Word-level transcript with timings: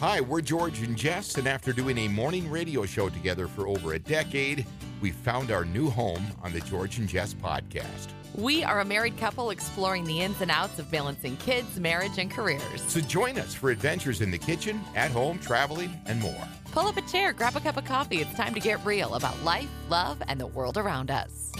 Hi, 0.00 0.20
we're 0.20 0.42
George 0.42 0.82
and 0.82 0.94
Jess, 0.94 1.36
and 1.36 1.46
after 1.46 1.72
doing 1.72 1.96
a 1.96 2.08
morning 2.08 2.50
radio 2.50 2.84
show 2.84 3.08
together 3.08 3.48
for 3.48 3.66
over 3.66 3.94
a 3.94 3.98
decade, 3.98 4.66
we 5.00 5.10
found 5.10 5.50
our 5.50 5.64
new 5.64 5.88
home 5.88 6.22
on 6.42 6.52
the 6.52 6.60
George 6.60 6.98
and 6.98 7.08
Jess 7.08 7.32
podcast. 7.32 8.08
We 8.34 8.62
are 8.62 8.80
a 8.80 8.84
married 8.84 9.16
couple 9.16 9.48
exploring 9.48 10.04
the 10.04 10.20
ins 10.20 10.42
and 10.42 10.50
outs 10.50 10.78
of 10.78 10.90
balancing 10.90 11.38
kids, 11.38 11.80
marriage, 11.80 12.18
and 12.18 12.30
careers. 12.30 12.82
So 12.88 13.00
join 13.00 13.38
us 13.38 13.54
for 13.54 13.70
adventures 13.70 14.20
in 14.20 14.30
the 14.30 14.36
kitchen, 14.36 14.82
at 14.94 15.10
home, 15.10 15.38
traveling, 15.38 15.98
and 16.04 16.20
more. 16.20 16.46
Pull 16.72 16.88
up 16.88 16.98
a 16.98 17.02
chair, 17.10 17.32
grab 17.32 17.56
a 17.56 17.60
cup 17.60 17.78
of 17.78 17.86
coffee. 17.86 18.18
It's 18.18 18.34
time 18.34 18.52
to 18.52 18.60
get 18.60 18.84
real 18.84 19.14
about 19.14 19.42
life, 19.44 19.70
love, 19.88 20.20
and 20.28 20.38
the 20.38 20.46
world 20.46 20.76
around 20.76 21.10
us. 21.10 21.52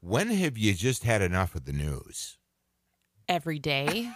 When 0.00 0.28
have 0.28 0.56
you 0.56 0.74
just 0.74 1.02
had 1.02 1.22
enough 1.22 1.56
of 1.56 1.64
the 1.64 1.72
news? 1.72 2.38
Every 3.28 3.58
day. 3.58 4.12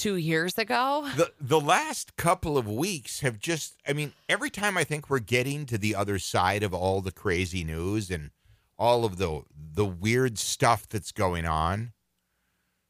Two 0.00 0.16
years 0.16 0.56
ago. 0.56 1.06
The 1.14 1.30
the 1.38 1.60
last 1.60 2.16
couple 2.16 2.56
of 2.56 2.66
weeks 2.66 3.20
have 3.20 3.38
just 3.38 3.76
I 3.86 3.92
mean, 3.92 4.14
every 4.30 4.48
time 4.48 4.78
I 4.78 4.84
think 4.84 5.10
we're 5.10 5.18
getting 5.18 5.66
to 5.66 5.76
the 5.76 5.94
other 5.94 6.18
side 6.18 6.62
of 6.62 6.72
all 6.72 7.02
the 7.02 7.12
crazy 7.12 7.64
news 7.64 8.10
and 8.10 8.30
all 8.78 9.04
of 9.04 9.18
the 9.18 9.42
the 9.74 9.84
weird 9.84 10.38
stuff 10.38 10.88
that's 10.88 11.12
going 11.12 11.44
on, 11.44 11.92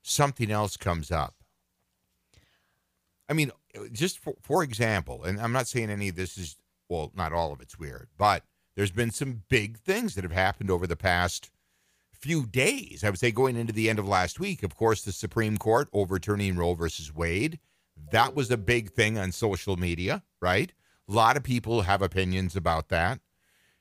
something 0.02 0.52
else 0.52 0.77
comes 0.77 1.10
up. 1.10 1.34
I 3.29 3.32
mean, 3.32 3.51
just 3.90 4.20
for, 4.20 4.34
for 4.40 4.62
example, 4.62 5.24
and 5.24 5.40
I'm 5.40 5.52
not 5.52 5.66
saying 5.66 5.90
any 5.90 6.10
of 6.10 6.15
this 6.15 6.38
is 6.38 6.59
well, 6.88 7.10
not 7.16 7.32
all 7.32 7.52
of 7.52 7.60
it's 7.60 7.77
weird, 7.77 8.09
but 8.16 8.45
there's 8.77 8.92
been 8.92 9.10
some 9.10 9.42
big 9.48 9.79
things 9.79 10.15
that 10.15 10.23
have 10.23 10.32
happened 10.32 10.70
over 10.70 10.87
the 10.87 10.95
past 10.95 11.51
few 12.20 12.47
days. 12.47 13.02
I 13.02 13.10
would 13.10 13.19
say 13.19 13.30
going 13.30 13.56
into 13.56 13.73
the 13.73 13.88
end 13.88 13.98
of 13.98 14.06
last 14.06 14.38
week, 14.38 14.62
of 14.62 14.77
course, 14.77 15.02
the 15.02 15.12
Supreme 15.12 15.56
Court 15.56 15.88
overturning 15.92 16.56
Roe 16.56 16.74
versus 16.74 17.15
Wade. 17.15 17.59
That 18.12 18.34
was 18.34 18.51
a 18.51 18.56
big 18.56 18.93
thing 18.93 19.19
on 19.19 19.33
social 19.33 19.77
media, 19.77 20.23
right? 20.41 20.73
A 21.09 21.12
lot 21.12 21.37
of 21.37 21.43
people 21.43 21.83
have 21.83 22.02
opinions 22.02 22.56
about 22.56 22.88
that. 22.88 23.21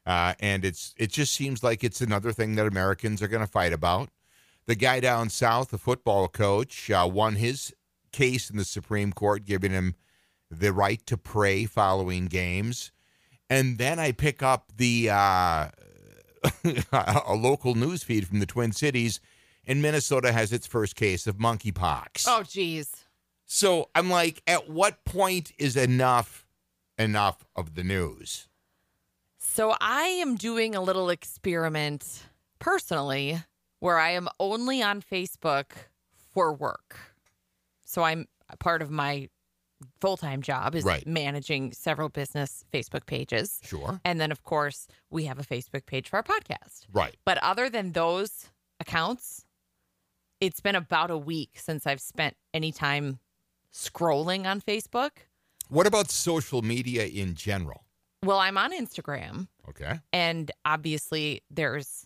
Uh, 0.05 0.33
and 0.39 0.65
it's 0.65 0.93
it 0.97 1.11
just 1.11 1.33
seems 1.33 1.63
like 1.63 1.83
it's 1.83 2.01
another 2.01 2.31
thing 2.31 2.55
that 2.55 2.65
Americans 2.65 3.21
are 3.21 3.27
going 3.27 3.45
to 3.45 3.51
fight 3.51 3.73
about. 3.73 4.09
The 4.65 4.75
guy 4.75 4.99
down 4.99 5.29
south, 5.29 5.69
the 5.69 5.77
football 5.77 6.27
coach, 6.27 6.89
uh, 6.89 7.07
won 7.11 7.35
his 7.35 7.73
case 8.11 8.49
in 8.49 8.57
the 8.57 8.65
Supreme 8.65 9.11
Court, 9.13 9.45
giving 9.45 9.71
him 9.71 9.95
the 10.49 10.73
right 10.73 11.05
to 11.05 11.17
pray 11.17 11.65
following 11.65 12.25
games. 12.25 12.91
And 13.49 13.77
then 13.77 13.99
I 13.99 14.11
pick 14.11 14.41
up 14.41 14.71
the 14.77 15.09
uh, 15.09 15.69
a 16.93 17.33
local 17.33 17.75
news 17.75 18.03
feed 18.03 18.27
from 18.27 18.39
the 18.39 18.45
Twin 18.45 18.71
Cities, 18.71 19.19
and 19.65 19.81
Minnesota 19.81 20.31
has 20.31 20.51
its 20.53 20.67
first 20.67 20.95
case 20.95 21.27
of 21.27 21.37
monkeypox. 21.37 22.25
Oh, 22.27 22.43
geez. 22.43 23.05
So 23.45 23.89
I'm 23.95 24.09
like, 24.09 24.41
at 24.47 24.69
what 24.69 25.03
point 25.05 25.51
is 25.57 25.75
enough 25.75 26.45
enough 26.97 27.45
of 27.55 27.75
the 27.75 27.83
news? 27.83 28.47
So 29.39 29.75
I 29.81 30.03
am 30.03 30.35
doing 30.35 30.75
a 30.75 30.81
little 30.81 31.09
experiment 31.09 32.23
personally 32.59 33.41
where 33.79 33.97
I 33.97 34.11
am 34.11 34.27
only 34.39 34.83
on 34.83 35.01
Facebook 35.01 35.71
for 36.33 36.53
work. 36.53 36.97
So 37.85 38.03
I'm 38.03 38.27
part 38.59 38.81
of 38.81 38.91
my 38.91 39.29
full 40.01 40.17
time 40.17 40.41
job 40.41 40.75
is 40.75 40.83
Right. 40.83 41.05
managing 41.07 41.71
several 41.73 42.09
business 42.09 42.65
Facebook 42.73 43.05
pages. 43.05 43.59
Sure. 43.63 44.01
And 44.03 44.19
then, 44.19 44.31
of 44.31 44.43
course, 44.43 44.87
we 45.09 45.25
have 45.25 45.39
a 45.39 45.43
Facebook 45.43 45.85
page 45.85 46.09
for 46.09 46.17
our 46.17 46.23
podcast. 46.23 46.85
Right. 46.91 47.15
But 47.25 47.37
other 47.39 47.69
than 47.69 47.93
those 47.93 48.49
accounts, 48.79 49.45
it's 50.41 50.59
been 50.61 50.75
about 50.75 51.11
a 51.11 51.17
week 51.17 51.51
since 51.59 51.85
I've 51.87 52.01
spent 52.01 52.35
any 52.53 52.71
time 52.71 53.19
scrolling 53.73 54.45
on 54.45 54.61
Facebook. 54.61 55.11
What 55.67 55.85
about 55.87 56.09
social 56.09 56.61
media 56.61 57.05
in 57.05 57.35
general? 57.35 57.85
Well, 58.23 58.39
I'm 58.39 58.57
on 58.57 58.73
Instagram, 58.73 59.47
Okay. 59.69 59.99
and 60.11 60.51
obviously, 60.65 61.41
there's 61.49 62.05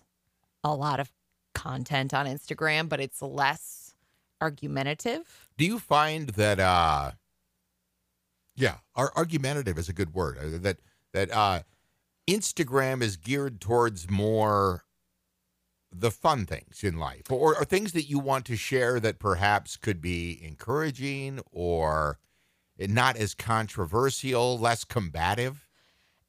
a 0.63 0.75
lot 0.75 0.99
of 0.99 1.11
content 1.55 2.13
on 2.13 2.25
Instagram, 2.27 2.87
but 2.89 2.99
it's 2.99 3.21
less 3.21 3.95
argumentative. 4.41 5.49
Do 5.57 5.65
you 5.65 5.79
find 5.79 6.29
that 6.29 6.59
uh 6.59 7.11
yeah, 8.55 8.77
ar- 8.95 9.11
argumentative 9.15 9.77
is 9.77 9.89
a 9.89 9.93
good 9.93 10.13
word. 10.13 10.37
uh, 10.37 10.57
That 10.59 10.79
that 11.13 11.31
uh 11.31 11.61
Instagram 12.29 13.01
is 13.01 13.17
geared 13.17 13.59
towards 13.59 14.09
more 14.09 14.83
the 15.91 16.09
fun 16.11 16.45
things 16.45 16.83
in 16.83 16.97
life 16.97 17.29
or, 17.31 17.55
or 17.55 17.65
things 17.65 17.91
that 17.91 18.09
you 18.09 18.17
want 18.17 18.45
to 18.45 18.55
share 18.55 18.99
that 18.99 19.19
perhaps 19.19 19.77
could 19.77 20.01
be 20.01 20.39
encouraging 20.43 21.39
or 21.51 22.17
not 22.79 23.15
as 23.17 23.35
controversial, 23.35 24.57
less 24.57 24.83
combative. 24.83 25.67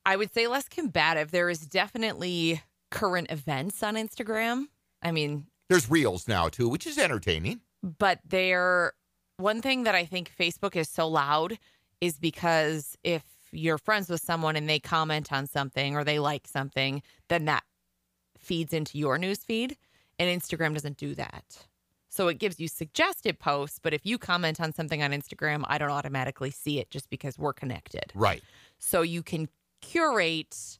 I 0.04 0.16
would 0.16 0.34
say 0.34 0.46
less 0.48 0.68
combative. 0.68 1.30
There 1.30 1.48
is 1.48 1.60
definitely 1.60 2.60
current 2.90 3.30
events 3.30 3.82
on 3.82 3.94
Instagram. 3.94 4.64
I 5.00 5.12
mean, 5.12 5.46
There's 5.70 5.88
reels 5.90 6.28
now 6.28 6.48
too, 6.50 6.68
which 6.68 6.86
is 6.86 6.98
entertaining. 6.98 7.60
but 7.82 8.18
they're 8.26 8.92
one 9.38 9.62
thing 9.62 9.84
that 9.84 9.94
I 9.94 10.04
think 10.04 10.30
Facebook 10.38 10.76
is 10.76 10.88
so 10.90 11.08
loud 11.08 11.58
is 12.04 12.18
because 12.18 12.96
if 13.02 13.22
you're 13.50 13.78
friends 13.78 14.10
with 14.10 14.20
someone 14.20 14.56
and 14.56 14.68
they 14.68 14.78
comment 14.78 15.32
on 15.32 15.46
something 15.46 15.96
or 15.96 16.04
they 16.04 16.18
like 16.18 16.46
something, 16.46 17.02
then 17.28 17.46
that 17.46 17.62
feeds 18.36 18.74
into 18.74 18.98
your 18.98 19.16
news 19.16 19.38
feed. 19.38 19.76
And 20.18 20.28
Instagram 20.40 20.74
doesn't 20.74 20.98
do 20.98 21.14
that. 21.14 21.66
So 22.08 22.28
it 22.28 22.38
gives 22.38 22.60
you 22.60 22.68
suggested 22.68 23.40
posts, 23.40 23.80
but 23.82 23.94
if 23.94 24.04
you 24.04 24.18
comment 24.18 24.60
on 24.60 24.72
something 24.72 25.02
on 25.02 25.10
Instagram, 25.12 25.64
I 25.66 25.78
don't 25.78 25.90
automatically 25.90 26.50
see 26.50 26.78
it 26.78 26.90
just 26.90 27.10
because 27.10 27.38
we're 27.38 27.54
connected. 27.54 28.12
Right. 28.14 28.42
So 28.78 29.02
you 29.02 29.22
can 29.22 29.48
curate 29.80 30.78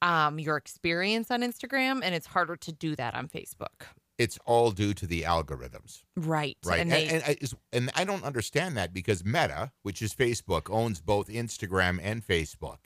um, 0.00 0.40
your 0.40 0.56
experience 0.56 1.30
on 1.30 1.42
Instagram, 1.42 2.00
and 2.02 2.14
it's 2.14 2.26
harder 2.26 2.56
to 2.56 2.72
do 2.72 2.96
that 2.96 3.14
on 3.14 3.28
Facebook. 3.28 3.86
It's 4.18 4.38
all 4.44 4.70
due 4.70 4.94
to 4.94 5.06
the 5.06 5.22
algorithms. 5.22 6.02
Right. 6.16 6.56
Right. 6.64 6.80
And 6.80 6.92
And, 6.92 6.92
they, 6.92 7.08
and, 7.08 7.22
I, 7.26 7.36
and 7.72 7.90
I 7.94 8.04
don't 8.04 8.22
understand 8.24 8.76
that 8.76 8.92
because 8.92 9.24
Meta, 9.24 9.72
which 9.82 10.02
is 10.02 10.14
Facebook, 10.14 10.70
owns 10.70 11.00
both 11.00 11.28
Instagram 11.28 11.98
and 12.02 12.24
Facebook. 12.26 12.78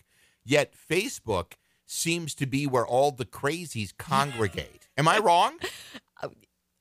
Yet 0.44 0.74
Facebook 0.90 1.52
seems 1.84 2.34
to 2.36 2.46
be 2.46 2.66
where 2.66 2.86
all 2.86 3.10
the 3.10 3.24
crazies 3.26 3.94
congregate. 3.98 4.88
Am 4.96 5.08
I 5.08 5.18
wrong? 5.18 5.58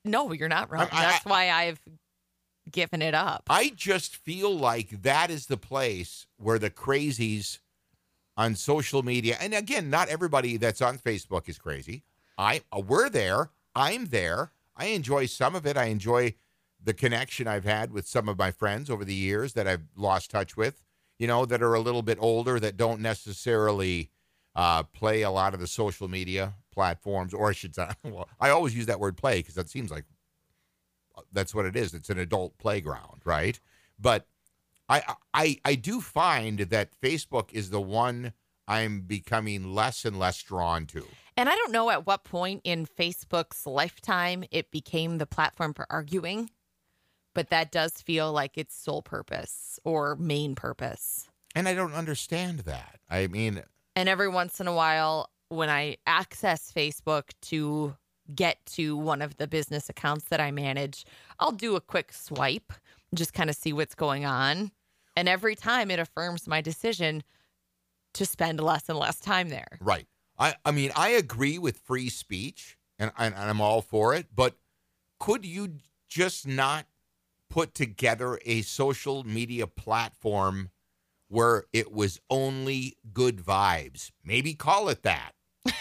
no, 0.04 0.32
you're 0.32 0.48
not 0.48 0.70
wrong. 0.70 0.88
I- 0.92 0.98
I- 0.98 1.02
That's 1.02 1.24
why 1.24 1.50
I've 1.50 1.80
given 2.70 3.02
it 3.02 3.14
up. 3.14 3.44
I 3.48 3.70
just 3.74 4.16
feel 4.16 4.56
like 4.56 5.02
that 5.02 5.30
is 5.30 5.46
the 5.46 5.56
place 5.56 6.26
where 6.36 6.58
the 6.58 6.70
crazies 6.70 7.58
on 8.36 8.54
social 8.54 9.02
media, 9.02 9.36
and 9.40 9.54
again, 9.54 9.88
not 9.88 10.08
everybody 10.08 10.56
that's 10.58 10.82
on 10.82 10.98
Facebook 10.98 11.48
is 11.48 11.58
crazy. 11.58 12.02
I 12.38 12.60
uh, 12.70 12.80
we're 12.80 13.08
there. 13.08 13.50
I'm 13.76 14.06
there. 14.06 14.52
I 14.74 14.86
enjoy 14.86 15.26
some 15.26 15.54
of 15.54 15.66
it. 15.66 15.76
I 15.76 15.84
enjoy 15.84 16.34
the 16.82 16.94
connection 16.94 17.46
I've 17.46 17.64
had 17.64 17.92
with 17.92 18.08
some 18.08 18.28
of 18.28 18.38
my 18.38 18.50
friends 18.50 18.88
over 18.88 19.04
the 19.04 19.14
years 19.14 19.52
that 19.52 19.68
I've 19.68 19.84
lost 19.94 20.30
touch 20.30 20.56
with. 20.56 20.82
You 21.18 21.26
know, 21.26 21.46
that 21.46 21.62
are 21.62 21.74
a 21.74 21.80
little 21.80 22.02
bit 22.02 22.18
older 22.20 22.58
that 22.60 22.76
don't 22.76 23.00
necessarily 23.00 24.10
uh, 24.54 24.82
play 24.82 25.22
a 25.22 25.30
lot 25.30 25.54
of 25.54 25.60
the 25.60 25.66
social 25.66 26.08
media 26.08 26.54
platforms, 26.72 27.32
or 27.32 27.50
I 27.50 27.52
should 27.52 27.74
say, 27.74 27.88
well, 28.04 28.28
I 28.40 28.50
always 28.50 28.74
use 28.76 28.86
that 28.86 29.00
word 29.00 29.16
play 29.16 29.38
because 29.38 29.54
that 29.54 29.68
seems 29.68 29.90
like 29.90 30.04
that's 31.32 31.54
what 31.54 31.66
it 31.66 31.76
is. 31.76 31.94
It's 31.94 32.10
an 32.10 32.18
adult 32.18 32.58
playground, 32.58 33.22
right? 33.24 33.58
But 33.98 34.26
I 34.88 35.14
I 35.32 35.58
I 35.64 35.74
do 35.74 36.00
find 36.00 36.58
that 36.58 36.98
Facebook 37.00 37.52
is 37.52 37.70
the 37.70 37.80
one 37.80 38.32
I'm 38.68 39.02
becoming 39.02 39.74
less 39.74 40.04
and 40.04 40.18
less 40.18 40.42
drawn 40.42 40.86
to. 40.86 41.06
And 41.36 41.48
I 41.48 41.54
don't 41.54 41.72
know 41.72 41.90
at 41.90 42.06
what 42.06 42.24
point 42.24 42.62
in 42.64 42.86
Facebook's 42.86 43.66
lifetime 43.66 44.44
it 44.50 44.70
became 44.70 45.18
the 45.18 45.26
platform 45.26 45.74
for 45.74 45.86
arguing, 45.90 46.50
but 47.34 47.50
that 47.50 47.70
does 47.70 47.92
feel 47.92 48.32
like 48.32 48.56
its 48.56 48.74
sole 48.74 49.02
purpose 49.02 49.78
or 49.84 50.16
main 50.16 50.54
purpose. 50.54 51.28
And 51.54 51.68
I 51.68 51.74
don't 51.74 51.92
understand 51.92 52.60
that. 52.60 52.98
I 53.10 53.26
mean, 53.26 53.62
And 53.94 54.08
every 54.08 54.28
once 54.28 54.60
in 54.60 54.66
a 54.66 54.74
while, 54.74 55.30
when 55.48 55.70
I 55.70 55.98
access 56.06 56.72
Facebook 56.72 57.30
to 57.42 57.96
get 58.34 58.64
to 58.66 58.96
one 58.96 59.22
of 59.22 59.36
the 59.36 59.46
business 59.46 59.88
accounts 59.88 60.26
that 60.26 60.40
I 60.40 60.50
manage, 60.50 61.04
I'll 61.38 61.52
do 61.52 61.76
a 61.76 61.80
quick 61.80 62.12
swipe, 62.12 62.72
just 63.14 63.32
kind 63.32 63.48
of 63.48 63.56
see 63.56 63.72
what's 63.72 63.94
going 63.94 64.24
on. 64.24 64.72
And 65.16 65.28
every 65.28 65.54
time 65.54 65.90
it 65.90 65.98
affirms 65.98 66.46
my 66.46 66.60
decision 66.60 67.22
to 68.16 68.26
spend 68.26 68.60
less 68.60 68.88
and 68.88 68.98
less 68.98 69.18
time 69.20 69.48
there. 69.48 69.78
right. 69.80 70.06
I 70.38 70.54
I 70.64 70.70
mean, 70.70 70.90
I 70.94 71.10
agree 71.10 71.58
with 71.58 71.78
free 71.78 72.08
speech 72.10 72.76
and, 72.98 73.10
and 73.16 73.34
I'm 73.34 73.60
all 73.60 73.80
for 73.82 74.12
it, 74.14 74.26
but 74.34 74.54
could 75.18 75.44
you 75.46 75.76
just 76.08 76.46
not 76.46 76.86
put 77.48 77.74
together 77.74 78.38
a 78.44 78.60
social 78.62 79.24
media 79.24 79.66
platform 79.66 80.70
where 81.28 81.64
it 81.72 81.90
was 81.92 82.20
only 82.28 82.96
good 83.14 83.38
vibes? 83.38 84.10
Maybe 84.24 84.52
call 84.54 84.88
it 84.90 85.02
that. 85.04 85.32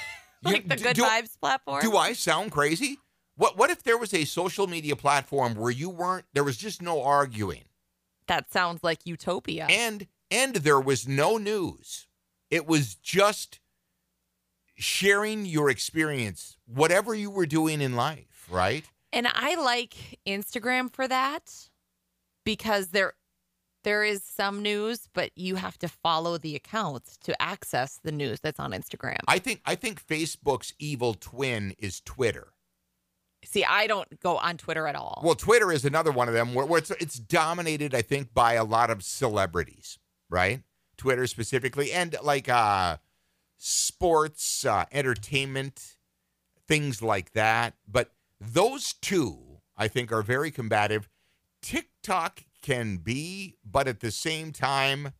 You- 0.46 0.52
Like 0.54 0.68
the 0.68 0.76
Good 0.78 0.96
do- 0.96 1.04
Vibes 1.04 1.40
platform. 1.40 1.82
Do 1.82 1.98
I 1.98 2.14
sound 2.14 2.52
crazy? 2.52 3.00
What 3.36 3.58
what 3.58 3.70
if 3.72 3.84
there 3.84 3.98
was 3.98 4.14
a 4.14 4.24
social 4.26 4.68
media 4.68 4.96
platform 4.96 5.56
where 5.56 5.72
you 5.72 5.90
weren't 5.90 6.26
there 6.34 6.44
was 6.44 6.56
just 6.56 6.82
no 6.82 7.02
arguing? 7.04 7.64
That 8.28 8.52
sounds 8.52 8.84
like 8.84 9.00
utopia. 9.06 9.66
And 9.70 10.08
and 10.32 10.56
there 10.58 10.80
was 10.80 11.08
no 11.08 11.38
news. 11.38 12.05
It 12.50 12.68
was 12.68 12.96
just 12.96 13.60
sharing 14.76 15.46
your 15.46 15.70
experience, 15.70 16.58
whatever 16.66 17.14
you 17.16 17.30
were 17.30 17.46
doing 17.46 17.82
in 17.82 17.96
life, 17.96 18.48
right? 18.50 18.86
And 19.14 19.28
I 19.34 19.56
like 19.56 20.20
Instagram 20.28 20.92
for 20.94 21.08
that 21.08 21.70
because 22.44 22.90
there 22.90 23.14
there 23.86 24.04
is 24.04 24.24
some 24.24 24.64
news, 24.64 25.08
but 25.14 25.30
you 25.36 25.56
have 25.56 25.78
to 25.78 25.88
follow 25.88 26.40
the 26.40 26.56
accounts 26.56 27.18
to 27.18 27.40
access 27.40 28.00
the 28.04 28.12
news 28.12 28.40
that's 28.42 28.60
on 28.60 28.72
Instagram. 28.72 29.20
I 29.28 29.40
think 29.40 29.62
I 29.66 29.76
think 29.76 30.06
Facebook's 30.06 30.74
evil 30.80 31.14
twin 31.14 31.76
is 31.78 32.02
Twitter. 32.02 32.50
See, 33.46 33.64
I 33.64 33.86
don't 33.86 34.20
go 34.20 34.38
on 34.38 34.58
Twitter 34.58 34.88
at 34.88 34.96
all. 34.96 35.22
Well, 35.24 35.36
Twitter 35.36 35.72
is 35.72 35.86
another 35.86 36.12
one 36.12 36.28
of 36.28 36.34
them 36.34 36.56
where, 36.56 36.66
where 36.66 36.80
it's 36.80 36.92
it's 36.92 37.20
dominated, 37.20 37.94
I 37.94 38.02
think, 38.02 38.34
by 38.34 38.54
a 38.54 38.64
lot 38.64 38.90
of 38.90 39.04
celebrities, 39.04 40.00
right? 40.30 40.62
Twitter 40.98 41.28
specifically, 41.28 41.92
and 41.92 42.16
like 42.24 42.48
uh, 42.50 42.98
sports, 43.58 44.66
uh, 44.66 44.86
entertainment, 44.92 45.96
things 46.68 47.02
like 47.02 47.32
that. 47.34 47.76
But 47.88 48.12
those 48.40 48.94
two, 48.94 49.60
I 49.78 49.88
think, 49.88 50.12
are 50.12 50.22
very 50.22 50.52
combative. 50.52 51.10
TikTok 51.62 52.44
can 52.62 52.98
be, 52.98 53.56
but 53.64 53.88
at 53.88 54.00
the 54.00 54.12
same 54.12 54.52
time, 54.52 55.14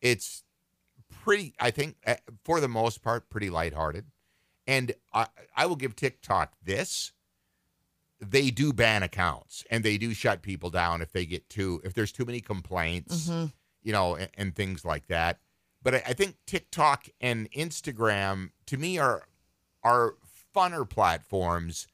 it's 0.00 0.42
pretty, 1.22 1.54
I 1.58 1.70
think, 1.70 1.96
uh, 2.06 2.16
for 2.44 2.60
the 2.60 2.68
most 2.68 3.02
part, 3.02 3.28
pretty 3.30 3.50
lighthearted. 3.50 4.06
And 4.66 4.92
I, 5.12 5.26
I 5.56 5.66
will 5.66 5.76
give 5.76 5.96
TikTok 5.96 6.54
this. 6.62 7.12
They 8.20 8.50
do 8.50 8.72
ban 8.72 9.02
accounts 9.02 9.64
and 9.70 9.82
they 9.82 9.96
do 9.96 10.12
shut 10.12 10.42
people 10.42 10.68
down 10.70 11.00
if 11.00 11.10
they 11.12 11.24
get 11.24 11.48
too, 11.48 11.80
if 11.84 11.94
there's 11.94 12.12
too 12.12 12.24
many 12.26 12.40
complaints, 12.40 13.28
Mhm. 13.28 13.52
You 13.82 13.92
know, 13.92 14.16
and, 14.16 14.30
and 14.34 14.54
things 14.54 14.84
like 14.84 15.06
that. 15.08 15.38
But 15.82 15.96
I, 15.96 16.02
I 16.08 16.12
think 16.12 16.36
TikTok 16.46 17.08
and 17.20 17.50
Instagram, 17.52 18.50
to 18.66 18.76
me, 18.76 18.98
are 18.98 19.26
are 19.82 20.14
funner 20.54 20.88
platforms 20.88 21.86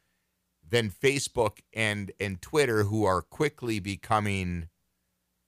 than 0.68 0.90
Facebook 0.90 1.58
and 1.72 2.12
and 2.18 2.40
Twitter, 2.40 2.84
who 2.84 3.04
are 3.04 3.22
quickly 3.22 3.78
becoming, 3.78 4.68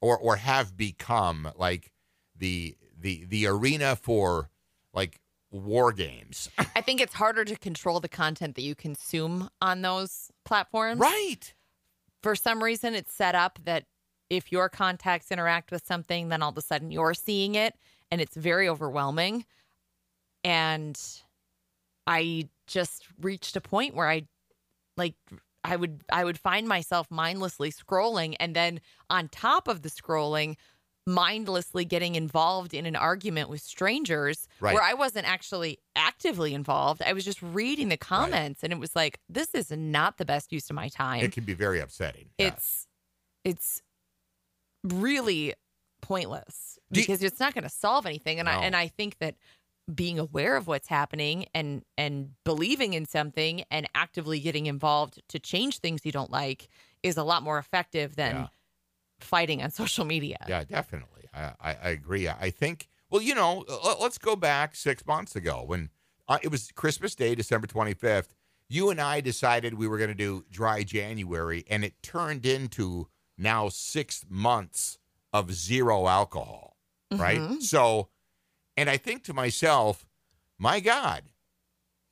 or 0.00 0.16
or 0.18 0.36
have 0.36 0.76
become 0.76 1.50
like 1.56 1.92
the 2.36 2.76
the 2.96 3.24
the 3.24 3.46
arena 3.46 3.96
for 3.96 4.50
like 4.92 5.20
war 5.50 5.92
games. 5.92 6.48
I 6.76 6.80
think 6.80 7.00
it's 7.00 7.14
harder 7.14 7.44
to 7.44 7.56
control 7.56 8.00
the 8.00 8.08
content 8.08 8.54
that 8.56 8.62
you 8.62 8.74
consume 8.74 9.48
on 9.60 9.82
those 9.82 10.30
platforms. 10.44 11.00
right. 11.00 11.54
For 12.22 12.34
some 12.34 12.62
reason, 12.62 12.94
it's 12.94 13.14
set 13.14 13.36
up 13.36 13.60
that 13.64 13.84
if 14.30 14.52
your 14.52 14.68
contacts 14.68 15.30
interact 15.30 15.70
with 15.70 15.86
something, 15.86 16.28
then 16.28 16.42
all 16.42 16.50
of 16.50 16.58
a 16.58 16.62
sudden 16.62 16.90
you're 16.90 17.14
seeing 17.14 17.54
it, 17.54 17.74
and 18.10 18.20
it's 18.20 18.36
very 18.36 18.68
overwhelming. 18.68 19.44
And 20.44 20.98
I 22.06 22.48
just 22.66 23.06
reached 23.20 23.56
a 23.56 23.60
point 23.60 23.94
where 23.94 24.08
I, 24.08 24.26
like, 24.96 25.14
I 25.64 25.76
would 25.76 26.02
I 26.10 26.24
would 26.24 26.38
find 26.38 26.68
myself 26.68 27.10
mindlessly 27.10 27.70
scrolling, 27.72 28.36
and 28.40 28.54
then 28.54 28.80
on 29.10 29.28
top 29.28 29.68
of 29.68 29.82
the 29.82 29.88
scrolling, 29.90 30.56
mindlessly 31.06 31.84
getting 31.84 32.14
involved 32.14 32.74
in 32.74 32.86
an 32.86 32.94
argument 32.94 33.48
with 33.48 33.60
strangers 33.62 34.46
Right. 34.60 34.74
where 34.74 34.82
I 34.82 34.94
wasn't 34.94 35.26
actually 35.26 35.78
actively 35.96 36.52
involved. 36.54 37.02
I 37.02 37.12
was 37.14 37.24
just 37.24 37.42
reading 37.42 37.88
the 37.88 37.96
comments, 37.96 38.62
and 38.62 38.72
it 38.72 38.78
was 38.78 38.94
like, 38.94 39.18
this 39.28 39.54
is 39.54 39.70
not 39.70 40.18
the 40.18 40.24
best 40.24 40.52
use 40.52 40.68
of 40.70 40.76
my 40.76 40.88
time. 40.88 41.24
It 41.24 41.32
can 41.32 41.44
be 41.44 41.54
very 41.54 41.80
upsetting. 41.80 42.28
It's 42.38 42.86
it's 43.44 43.82
really 44.92 45.54
pointless 46.00 46.78
Do 46.92 47.00
you- 47.00 47.06
because 47.06 47.22
it's 47.22 47.40
not 47.40 47.54
going 47.54 47.64
to 47.64 47.70
solve 47.70 48.06
anything. 48.06 48.38
And 48.38 48.46
No. 48.46 48.52
I 48.52 48.64
and 48.64 48.76
I 48.76 48.88
think 48.88 49.18
that 49.18 49.36
being 49.94 50.18
aware 50.18 50.56
of 50.56 50.66
what's 50.66 50.88
happening 50.88 51.46
and 51.54 51.82
and 51.96 52.34
believing 52.44 52.92
in 52.94 53.06
something 53.06 53.64
and 53.70 53.88
actively 53.94 54.38
getting 54.40 54.66
involved 54.66 55.22
to 55.28 55.38
change 55.38 55.78
things 55.78 56.04
you 56.04 56.12
don't 56.12 56.30
like 56.30 56.68
is 57.02 57.16
a 57.16 57.22
lot 57.22 57.42
more 57.42 57.58
effective 57.58 58.16
than 58.16 58.34
Yeah. 58.36 58.46
fighting 59.20 59.62
on 59.62 59.70
social 59.82 60.04
media. 60.04 60.36
Yeah, 60.48 60.64
definitely. 60.64 61.28
I, 61.32 61.52
I, 61.60 61.70
I 61.70 61.88
agree. 61.90 62.28
I 62.28 62.50
think, 62.50 62.88
well, 63.10 63.22
you 63.22 63.34
know, 63.34 63.64
let- 63.84 64.00
let's 64.00 64.18
go 64.18 64.36
back 64.36 64.76
six 64.76 65.06
months 65.06 65.34
ago 65.36 65.62
when 65.64 65.90
uh, 66.28 66.38
it 66.42 66.50
was 66.50 66.70
Christmas 66.72 67.14
Day, 67.14 67.34
December 67.34 67.66
25th. 67.66 68.34
You 68.68 68.90
and 68.90 69.00
I 69.00 69.22
decided 69.22 69.74
we 69.74 69.88
were 69.88 69.96
going 69.96 70.10
to 70.10 70.14
do 70.14 70.44
dry 70.50 70.82
January, 70.82 71.64
and 71.70 71.82
it 71.84 71.94
turned 72.02 72.44
into 72.44 73.08
now 73.38 73.68
six 73.68 74.24
months 74.28 74.98
of 75.32 75.52
zero 75.54 76.06
alcohol, 76.08 76.76
right? 77.12 77.38
Mhm. 77.38 77.62
So, 77.62 78.08
and 78.76 78.90
I 78.90 78.96
think 78.96 79.24
to 79.24 79.32
myself, 79.32 80.06
my 80.58 80.80
God, 80.80 81.24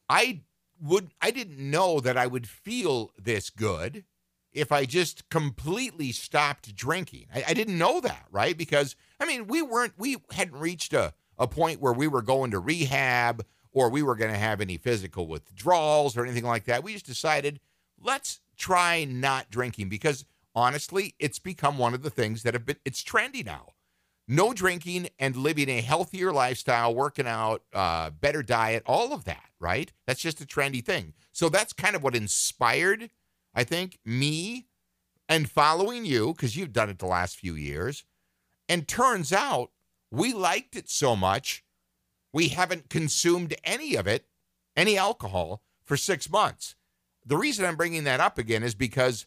I 0.09 0.43
would, 0.81 1.11
I 1.21 1.31
didn't 1.31 1.59
know 1.59 2.01
that 2.01 2.17
I 2.17 2.27
would 2.27 2.49
feel 2.49 3.13
this 3.19 3.51
good 3.51 4.05
if 4.53 4.71
I 4.73 4.85
just 4.85 5.29
completely 5.29 6.13
stopped 6.13 6.75
drinking. 6.77 7.27
I, 7.35 7.45
I 7.49 7.55
didn't 7.55 7.79
know 7.79 8.01
that, 8.01 8.27
right? 8.31 8.57
Because 8.57 8.95
I 9.19 9.27
mean, 9.27 9.47
we 9.47 9.63
weren't, 9.63 9.95
we 9.99 10.17
hadn't 10.31 10.59
reached 10.59 10.93
a, 10.93 11.13
a 11.39 11.47
point 11.49 11.81
where 11.81 11.93
we 11.93 12.07
were 12.09 12.23
going 12.23 12.51
to 12.53 12.59
rehab 12.59 13.45
or 13.73 13.91
we 13.91 14.03
were 14.03 14.15
going 14.17 14.33
to 14.33 14.39
have 14.39 14.61
any 14.61 14.77
physical 14.77 15.27
withdrawals 15.27 16.17
or 16.17 16.25
anything 16.25 16.45
like 16.45 16.65
that. 16.65 16.83
We 16.85 16.93
just 16.93 17.07
decided 17.07 17.61
let's 18.01 18.41
try 18.57 19.05
not 19.05 19.51
drinking 19.51 19.89
because 19.89 20.25
honestly, 20.57 21.15
it's 21.21 21.39
become 21.39 21.79
one 21.79 21.95
of 21.95 22.03
the 22.03 22.11
things 22.11 22.43
that 22.43 22.55
have 22.55 22.67
been, 22.67 22.79
it's 22.85 23.05
trendy 23.05 23.45
now. 23.45 23.75
No 24.27 24.53
drinking 24.53 25.11
and 25.21 25.37
living 25.37 25.69
a 25.69 25.81
healthier 25.83 26.33
lifestyle, 26.33 26.93
working 26.93 27.29
out, 27.29 27.63
uh, 27.73 28.11
better 28.11 28.43
diet, 28.43 28.83
all 28.85 29.13
of 29.13 29.23
that, 29.25 29.51
right? 29.61 29.93
That's 30.09 30.21
just 30.21 30.41
a 30.41 30.47
trendy 30.47 30.85
thing. 30.85 31.13
So 31.31 31.49
that's 31.49 31.73
kind 31.73 31.95
of 31.95 32.03
what 32.03 32.17
inspired 32.17 33.11
I 33.55 33.65
think 33.65 33.99
me 34.05 34.67
and 35.29 35.51
following 35.51 36.05
you, 36.05 36.33
because 36.33 36.57
you've 36.57 36.73
done 36.73 36.91
it 36.91 36.99
the 36.99 37.07
last 37.07 37.37
few 37.37 37.55
years. 37.55 38.05
And 38.69 38.87
turns 38.87 39.33
out 39.33 39.71
we 40.11 40.33
liked 40.33 40.77
it 40.77 40.89
so 40.91 41.17
much, 41.17 41.65
we 42.33 42.49
haven't 42.49 42.91
consumed 42.91 43.55
any 43.65 43.95
of 43.95 44.07
it, 44.07 44.27
any 44.77 44.99
alcohol, 44.99 45.63
for 45.85 45.97
six 45.97 46.29
months. 46.29 46.75
The 47.25 47.37
reason 47.37 47.65
I'm 47.65 47.77
bringing 47.77 48.05
that 48.05 48.21
up 48.21 48.39
again 48.39 48.63
is 48.63 48.75
because 48.75 49.27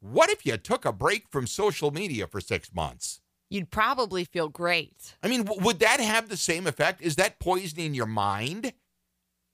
what 0.00 0.30
if 0.30 0.46
you 0.46 0.56
took 0.56 0.84
a 0.84 0.92
break 0.92 1.28
from 1.30 1.46
social 1.46 1.90
media 1.90 2.26
for 2.26 2.40
six 2.40 2.72
months? 2.72 3.20
You'd 3.50 3.70
probably 3.70 4.24
feel 4.24 4.48
great. 4.48 5.16
I 5.22 5.28
mean, 5.28 5.44
w- 5.44 5.62
would 5.64 5.78
that 5.80 6.00
have 6.00 6.28
the 6.28 6.36
same 6.36 6.66
effect? 6.66 7.00
Is 7.00 7.16
that 7.16 7.38
poisoning 7.40 7.94
your 7.94 8.06
mind? 8.06 8.72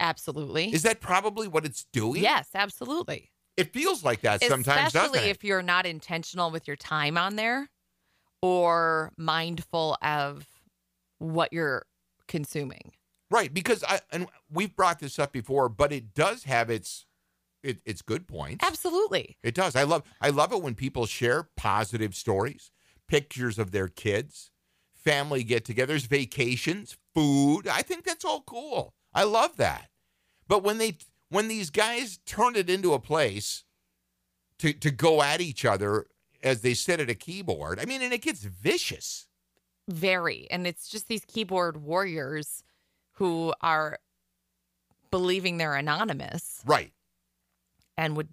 Absolutely. 0.00 0.74
Is 0.74 0.82
that 0.82 1.00
probably 1.00 1.46
what 1.48 1.64
it's 1.64 1.86
doing? 1.92 2.22
yes, 2.22 2.48
absolutely. 2.54 3.30
It 3.56 3.72
feels 3.72 4.02
like 4.02 4.22
that 4.22 4.42
sometimes, 4.42 4.92
doesn't 4.92 5.14
Especially 5.14 5.28
it? 5.28 5.36
if 5.36 5.44
you're 5.44 5.62
not 5.62 5.86
intentional 5.86 6.50
with 6.50 6.66
your 6.66 6.76
time 6.76 7.16
on 7.16 7.36
there 7.36 7.68
or 8.42 9.12
mindful 9.16 9.96
of 10.02 10.44
what 11.18 11.52
you're 11.52 11.86
consuming. 12.26 12.92
Right, 13.30 13.54
because 13.54 13.84
I 13.84 14.00
and 14.10 14.26
we've 14.50 14.74
brought 14.74 14.98
this 14.98 15.18
up 15.20 15.32
before, 15.32 15.68
but 15.68 15.92
it 15.92 16.14
does 16.14 16.44
have 16.44 16.68
its 16.68 17.06
it, 17.64 17.78
its 17.84 18.02
good 18.02 18.28
points. 18.28 18.64
Absolutely. 18.66 19.36
It 19.42 19.54
does. 19.54 19.74
I 19.74 19.82
love 19.84 20.02
I 20.20 20.30
love 20.30 20.52
it 20.52 20.62
when 20.62 20.74
people 20.74 21.06
share 21.06 21.48
positive 21.56 22.14
stories, 22.14 22.70
pictures 23.08 23.58
of 23.58 23.70
their 23.70 23.88
kids, 23.88 24.50
family 24.94 25.42
get-togethers, 25.44 26.06
vacations, 26.06 26.96
food. 27.14 27.66
I 27.68 27.82
think 27.82 28.04
that's 28.04 28.24
all 28.24 28.42
cool. 28.42 28.94
I 29.12 29.24
love 29.24 29.56
that. 29.56 29.88
But 30.48 30.62
when 30.62 30.78
they 30.78 30.98
when 31.30 31.48
these 31.48 31.70
guys 31.70 32.18
turn 32.26 32.56
it 32.56 32.68
into 32.70 32.92
a 32.92 33.00
place 33.00 33.64
to 34.58 34.72
to 34.72 34.90
go 34.90 35.22
at 35.22 35.40
each 35.40 35.64
other 35.64 36.06
as 36.42 36.60
they 36.60 36.74
sit 36.74 37.00
at 37.00 37.10
a 37.10 37.14
keyboard, 37.14 37.80
I 37.80 37.86
mean, 37.86 38.02
and 38.02 38.12
it 38.12 38.22
gets 38.22 38.42
vicious. 38.44 39.26
Very. 39.88 40.46
And 40.50 40.66
it's 40.66 40.88
just 40.88 41.08
these 41.08 41.24
keyboard 41.26 41.76
warriors 41.78 42.62
who 43.12 43.52
are 43.60 43.98
believing 45.10 45.58
they're 45.58 45.76
anonymous 45.76 46.60
Right. 46.66 46.92
And 47.96 48.16
would, 48.16 48.28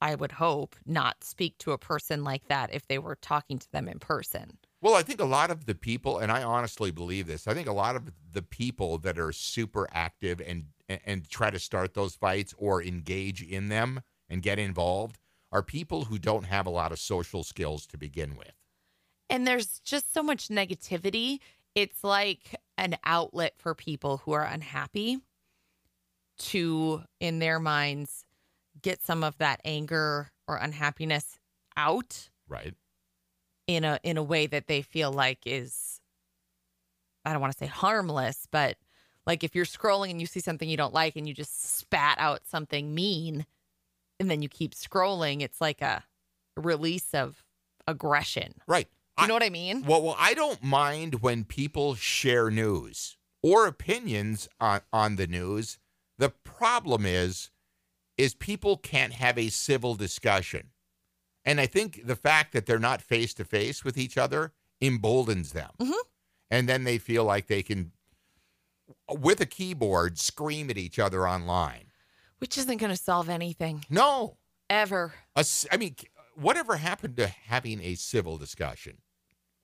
I 0.00 0.14
would 0.14 0.32
hope, 0.32 0.76
not 0.86 1.22
speak 1.24 1.58
to 1.58 1.72
a 1.72 1.78
person 1.78 2.24
like 2.24 2.48
that 2.48 2.72
if 2.72 2.86
they 2.86 2.98
were 2.98 3.16
talking 3.16 3.58
to 3.58 3.70
them 3.72 3.88
in 3.88 3.98
person. 3.98 4.58
Well, 4.82 4.94
I 4.94 5.02
think 5.02 5.20
a 5.20 5.26
lot 5.26 5.50
of 5.50 5.66
the 5.66 5.74
people, 5.74 6.18
and 6.18 6.32
I 6.32 6.42
honestly 6.42 6.90
believe 6.90 7.26
this, 7.26 7.46
I 7.46 7.54
think 7.54 7.68
a 7.68 7.72
lot 7.72 7.96
of 7.96 8.10
the 8.32 8.42
people 8.42 8.98
that 8.98 9.18
are 9.18 9.32
super 9.32 9.88
active 9.92 10.40
and 10.40 10.66
and 11.06 11.28
try 11.28 11.50
to 11.50 11.58
start 11.58 11.94
those 11.94 12.16
fights 12.16 12.52
or 12.58 12.82
engage 12.82 13.42
in 13.42 13.68
them 13.68 14.00
and 14.28 14.42
get 14.42 14.58
involved 14.58 15.18
are 15.52 15.62
people 15.62 16.06
who 16.06 16.18
don't 16.18 16.46
have 16.46 16.66
a 16.66 16.70
lot 16.70 16.92
of 16.92 16.98
social 16.98 17.44
skills 17.44 17.86
to 17.86 17.96
begin 17.96 18.36
with. 18.36 18.52
And 19.28 19.46
there's 19.46 19.80
just 19.80 20.12
so 20.12 20.22
much 20.22 20.48
negativity. 20.48 21.38
It's 21.74 22.02
like 22.02 22.56
an 22.76 22.96
outlet 23.04 23.54
for 23.58 23.74
people 23.74 24.18
who 24.18 24.32
are 24.32 24.44
unhappy 24.44 25.18
to, 26.38 27.02
in 27.20 27.38
their 27.38 27.60
minds, 27.60 28.24
get 28.82 29.02
some 29.02 29.22
of 29.24 29.36
that 29.38 29.60
anger 29.64 30.30
or 30.48 30.56
unhappiness 30.56 31.38
out 31.76 32.30
Right. 32.48 32.74
in 33.66 33.84
a 33.84 33.98
in 34.02 34.16
a 34.16 34.22
way 34.22 34.46
that 34.46 34.66
they 34.66 34.82
feel 34.82 35.12
like 35.12 35.38
is 35.46 36.00
I 37.24 37.32
don't 37.32 37.40
want 37.40 37.52
to 37.52 37.58
say 37.58 37.66
harmless, 37.66 38.46
but 38.50 38.76
like 39.26 39.44
if 39.44 39.54
you're 39.54 39.64
scrolling 39.66 40.10
and 40.10 40.20
you 40.20 40.26
see 40.26 40.40
something 40.40 40.68
you 40.68 40.76
don't 40.76 40.94
like 40.94 41.16
and 41.16 41.28
you 41.28 41.34
just 41.34 41.76
spat 41.78 42.16
out 42.18 42.46
something 42.46 42.94
mean 42.94 43.46
and 44.18 44.30
then 44.30 44.42
you 44.42 44.48
keep 44.48 44.74
scrolling, 44.74 45.42
it's 45.42 45.60
like 45.60 45.82
a 45.82 46.04
release 46.56 47.12
of 47.14 47.44
aggression. 47.86 48.54
Right. 48.66 48.88
You 49.18 49.24
I- 49.24 49.26
know 49.26 49.34
what 49.34 49.42
I 49.42 49.50
mean? 49.50 49.84
Well, 49.84 50.02
well, 50.02 50.16
I 50.18 50.34
don't 50.34 50.62
mind 50.62 51.16
when 51.22 51.44
people 51.44 51.94
share 51.94 52.50
news 52.50 53.16
or 53.42 53.66
opinions 53.66 54.48
on, 54.60 54.80
on 54.92 55.16
the 55.16 55.26
news. 55.26 55.78
The 56.18 56.30
problem 56.30 57.04
is, 57.06 57.50
is 58.20 58.34
people 58.34 58.76
can't 58.76 59.14
have 59.14 59.38
a 59.38 59.48
civil 59.48 59.94
discussion. 59.94 60.68
And 61.44 61.58
I 61.60 61.66
think 61.66 62.02
the 62.04 62.16
fact 62.16 62.52
that 62.52 62.66
they're 62.66 62.78
not 62.78 63.00
face 63.00 63.32
to 63.34 63.44
face 63.44 63.82
with 63.84 63.96
each 63.96 64.18
other 64.18 64.52
emboldens 64.80 65.52
them. 65.52 65.70
Mhm. 65.80 65.94
And 66.50 66.68
then 66.68 66.84
they 66.84 66.98
feel 66.98 67.24
like 67.24 67.46
they 67.46 67.62
can, 67.62 67.92
with 69.08 69.40
a 69.40 69.46
keyboard, 69.46 70.18
scream 70.18 70.68
at 70.70 70.76
each 70.76 70.98
other 70.98 71.26
online. 71.26 71.90
Which 72.38 72.58
isn't 72.58 72.76
going 72.78 72.90
to 72.90 72.96
solve 72.96 73.28
anything 73.28 73.84
No. 73.88 74.36
ever. 74.68 75.14
A 75.34 75.44
I 75.70 75.76
mean, 75.78 75.96
whatever 76.34 76.76
happened 76.76 77.16
to 77.16 77.26
having 77.28 77.80
a 77.82 77.94
civil 77.94 78.36
discussion? 78.36 78.98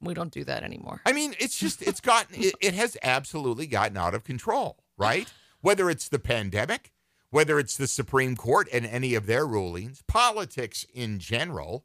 We 0.01 0.15
don't 0.15 0.33
do 0.33 0.45
that 0.45 0.63
anymore. 0.63 1.01
I 1.07 1.13
mean, 1.13 1.35
it's 1.39 1.59
just 1.59 1.83
it's 1.83 2.01
gotten 2.01 2.43
it, 2.43 2.55
it 2.61 2.75
has 2.75 2.97
absolutely 3.03 3.67
gotten 3.67 3.97
out 3.97 4.15
of 4.15 4.25
control, 4.25 4.85
right? 4.97 5.31
Whether 5.63 5.89
it's 5.91 6.09
the 6.09 6.19
pandemic, 6.19 6.93
whether 7.37 7.59
it's 7.59 7.77
the 7.77 7.87
Supreme 7.87 8.35
Court 8.35 8.67
and 8.73 8.87
any 8.87 9.15
of 9.15 9.27
their 9.27 9.47
rulings, 9.47 10.03
politics 10.09 10.87
in 10.95 11.19
general, 11.19 11.85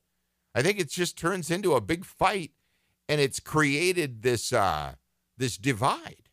I 0.55 0.61
think 0.61 0.79
it 0.79 0.89
just 0.89 1.17
turns 1.17 1.51
into 1.51 1.73
a 1.73 1.81
big 1.81 2.05
fight 2.05 2.51
and 3.09 3.19
it's 3.19 3.41
created 3.41 4.21
this 4.21 4.53
uh 4.53 4.93
this 5.37 5.57
divide. 5.57 6.29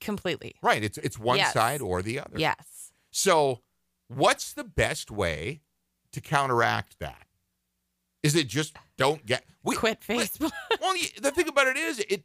Completely. 0.00 0.54
Right, 0.62 0.84
it's 0.84 0.96
it's 0.98 1.18
one 1.18 1.38
Yes. 1.38 1.54
side 1.54 1.80
or 1.80 2.02
the 2.02 2.20
other. 2.20 2.38
Yes. 2.38 2.92
So, 3.10 3.62
what's 4.06 4.52
the 4.52 4.62
best 4.62 5.10
way 5.10 5.62
to 6.12 6.20
counteract 6.20 7.00
that? 7.00 7.26
Is 8.22 8.36
it 8.36 8.46
just 8.46 8.76
don't 8.96 9.26
get 9.26 9.44
we 9.64 9.74
Quit 9.74 10.02
Facebook. 10.02 10.52
well, 10.80 10.94
the 11.20 11.32
thing 11.32 11.48
about 11.48 11.66
it 11.66 11.76
is, 11.76 11.98
it 12.08 12.22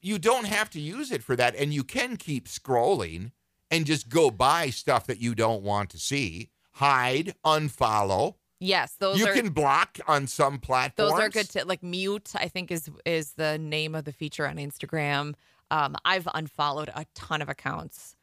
you 0.00 0.18
don't 0.18 0.46
have 0.46 0.70
to 0.70 0.80
use 0.80 1.12
it 1.12 1.22
for 1.22 1.36
that, 1.36 1.54
and 1.56 1.74
you 1.74 1.84
can 1.84 2.16
keep 2.16 2.48
scrolling 2.48 3.32
and 3.74 3.86
just 3.86 4.08
go 4.08 4.30
buy 4.30 4.70
stuff 4.70 5.06
that 5.06 5.20
you 5.20 5.34
don't 5.34 5.62
want 5.62 5.90
to 5.90 5.98
see, 5.98 6.50
hide, 6.72 7.34
unfollow. 7.44 8.34
yes, 8.60 8.94
those 8.98 9.18
you 9.18 9.26
are 9.26 9.32
can 9.34 9.50
block 9.50 9.98
on 10.06 10.26
some 10.26 10.58
platforms. 10.58 11.12
Those 11.12 11.20
are 11.20 11.28
good 11.28 11.48
to 11.50 11.64
like 11.64 11.82
mute. 11.82 12.32
I 12.34 12.48
think 12.48 12.70
is 12.70 12.88
is 13.04 13.32
the 13.32 13.58
name 13.58 13.94
of 13.94 14.04
the 14.04 14.12
feature 14.12 14.46
on 14.46 14.56
Instagram. 14.56 15.34
Um, 15.70 15.96
I've 16.04 16.28
unfollowed 16.34 16.90
a 16.94 17.06
ton 17.14 17.42
of 17.42 17.48
accounts 17.48 18.16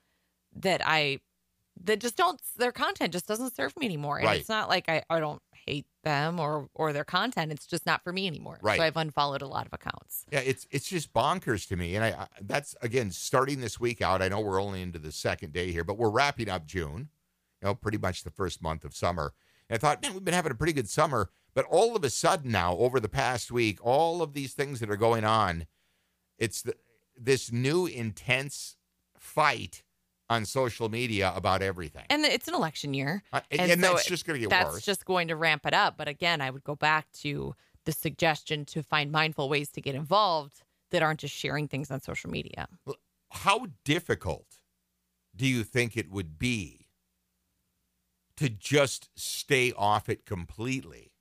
that 0.55 0.81
I 0.85 1.19
that 1.83 1.99
just 1.99 2.15
don't 2.17 2.39
their 2.57 2.71
content 2.71 3.11
just 3.13 3.27
doesn't 3.27 3.55
serve 3.55 3.75
me 3.77 3.85
anymore. 3.85 4.17
And 4.17 4.27
Right. 4.27 4.39
it's 4.39 4.49
not 4.49 4.69
like 4.69 4.87
I, 4.89 5.03
I 5.09 5.19
don't 5.19 5.41
hate 5.71 5.85
them 6.03 6.39
or 6.39 6.69
or 6.73 6.91
their 6.93 7.03
content. 7.03 7.51
It's 7.51 7.65
just 7.65 7.85
not 7.85 8.03
for 8.03 8.11
me 8.11 8.27
anymore. 8.27 8.59
Right. 8.61 8.77
So 8.77 8.83
I've 8.83 8.97
unfollowed 8.97 9.41
a 9.41 9.47
lot 9.47 9.65
of 9.65 9.73
accounts. 9.73 10.25
Yeah, 10.31 10.39
it's 10.39 10.67
it's 10.71 10.87
just 10.87 11.13
bonkers 11.13 11.67
to 11.69 11.75
me, 11.75 11.95
and 11.95 12.03
I, 12.03 12.09
I 12.09 12.27
that's 12.41 12.75
again 12.81 13.11
starting 13.11 13.61
this 13.61 13.79
week 13.79 14.01
out. 14.01 14.21
I 14.21 14.27
know 14.27 14.41
we're 14.41 14.61
only 14.61 14.81
into 14.81 14.99
the 14.99 15.11
second 15.11 15.53
day 15.53 15.71
here, 15.71 15.83
but 15.83 15.97
we're 15.97 16.09
wrapping 16.09 16.49
up 16.49 16.65
June. 16.65 17.09
You 17.61 17.67
know, 17.67 17.75
pretty 17.75 17.97
much 17.97 18.23
the 18.23 18.31
first 18.31 18.61
month 18.61 18.83
of 18.83 18.95
summer. 18.95 19.33
And 19.69 19.75
I 19.75 19.79
thought, 19.79 20.01
man, 20.01 20.13
we've 20.13 20.25
been 20.25 20.33
having 20.33 20.51
a 20.51 20.55
pretty 20.55 20.73
good 20.73 20.89
summer, 20.89 21.29
but 21.53 21.65
all 21.65 21.95
of 21.95 22.03
a 22.03 22.09
sudden 22.09 22.51
now, 22.51 22.75
over 22.77 22.99
the 22.99 23.07
past 23.07 23.51
week, 23.51 23.77
all 23.83 24.23
of 24.23 24.33
these 24.33 24.53
things 24.53 24.79
that 24.79 24.89
are 24.89 24.97
going 24.97 25.23
on, 25.23 25.67
it's 26.39 26.63
the, 26.63 26.75
this 27.15 27.51
new 27.51 27.85
intense 27.85 28.77
fight 29.15 29.83
on 30.31 30.45
social 30.45 30.87
media 30.87 31.33
about 31.35 31.61
everything, 31.61 32.05
And 32.09 32.23
it's 32.23 32.47
an 32.47 32.55
election 32.55 32.93
year. 32.93 33.21
Uh, 33.33 33.41
and, 33.51 33.59
and 33.59 33.71
and 33.73 33.83
so 33.83 33.89
that's 33.89 34.05
just 34.05 34.25
going 34.25 34.39
to 34.39 34.47
get 34.47 34.49
worse. 34.49 34.63
That's 34.63 34.73
worse. 34.75 34.85
just 34.85 35.03
going 35.03 35.27
to 35.27 35.35
ramp 35.35 35.65
it 35.65 35.73
up. 35.73 35.97
But 35.97 36.07
again, 36.07 36.39
I 36.39 36.49
would 36.49 36.63
go 36.63 36.73
back 36.73 37.11
to 37.19 37.53
the 37.83 37.91
suggestion 37.91 38.63
to 38.67 38.81
find 38.81 39.11
mindful 39.11 39.49
ways 39.49 39.69
to 39.71 39.81
get 39.81 39.93
involved 39.93 40.63
that 40.91 41.03
aren't 41.03 41.19
just 41.19 41.35
sharing 41.35 41.67
things 41.67 41.91
on 41.91 41.99
social 41.99 42.29
media. 42.29 42.69
how 43.31 43.67
difficult 43.83 44.59
do 45.35 45.45
you 45.45 45.63
think 45.63 45.97
it 45.97 46.09
would 46.09 46.39
be 46.39 46.87
to 48.37 48.47
just 48.47 49.09
stay 49.15 49.73
off 49.77 50.07
it 50.07 50.25
completely 50.25 51.11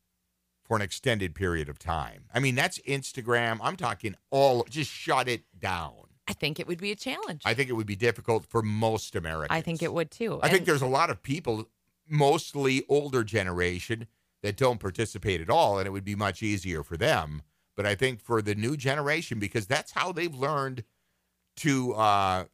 for 0.63 0.77
an 0.77 0.83
extended 0.83 1.35
period 1.35 1.69
of 1.69 1.81
time? 1.81 2.27
I 2.33 2.39
mean, 2.39 2.55
that's 2.55 2.79
Instagram. 2.81 3.59
I'm 3.61 3.77
talking 3.77 4.15
all, 4.31 4.65
just 4.71 4.91
shut 4.91 5.29
it 5.29 5.43
down. 5.59 6.10
I 6.31 6.33
think 6.35 6.61
it 6.61 6.67
would 6.67 6.81
be 6.81 6.93
a 6.93 6.97
challenge. 6.97 7.43
I 7.45 7.55
think 7.55 7.69
it 7.69 7.73
would 7.75 7.87
be 7.87 7.97
difficult 7.97 8.47
for 8.47 8.63
most 8.63 9.17
Americans. 9.17 9.49
I 9.51 9.61
think 9.61 9.83
it 9.83 9.93
would 9.93 10.11
too. 10.11 10.39
I 10.43 10.49
think 10.49 10.65
there's 10.65 10.83
a 10.83 10.87
lot 10.87 11.11
of 11.11 11.23
people, 11.23 11.69
mostly 12.09 12.85
older 12.89 13.25
generation, 13.25 14.07
that 14.43 14.57
don't 14.57 14.81
participate 14.81 15.41
at 15.41 15.51
all, 15.51 15.79
and 15.79 15.87
it 15.87 15.91
would 15.91 16.05
be 16.05 16.15
much 16.15 16.43
easier 16.43 16.83
for 16.83 16.97
them. 16.97 17.43
But 17.77 17.87
I 17.87 17.95
think 17.95 18.21
for 18.21 18.43
the 18.43 18.55
new 18.55 18.77
generation, 18.77 19.39
because 19.39 19.67
that's 19.67 19.93
how 19.93 20.13
they've 20.13 20.35
learned 20.35 20.85
to 21.57 21.95
uh, 21.95 22.45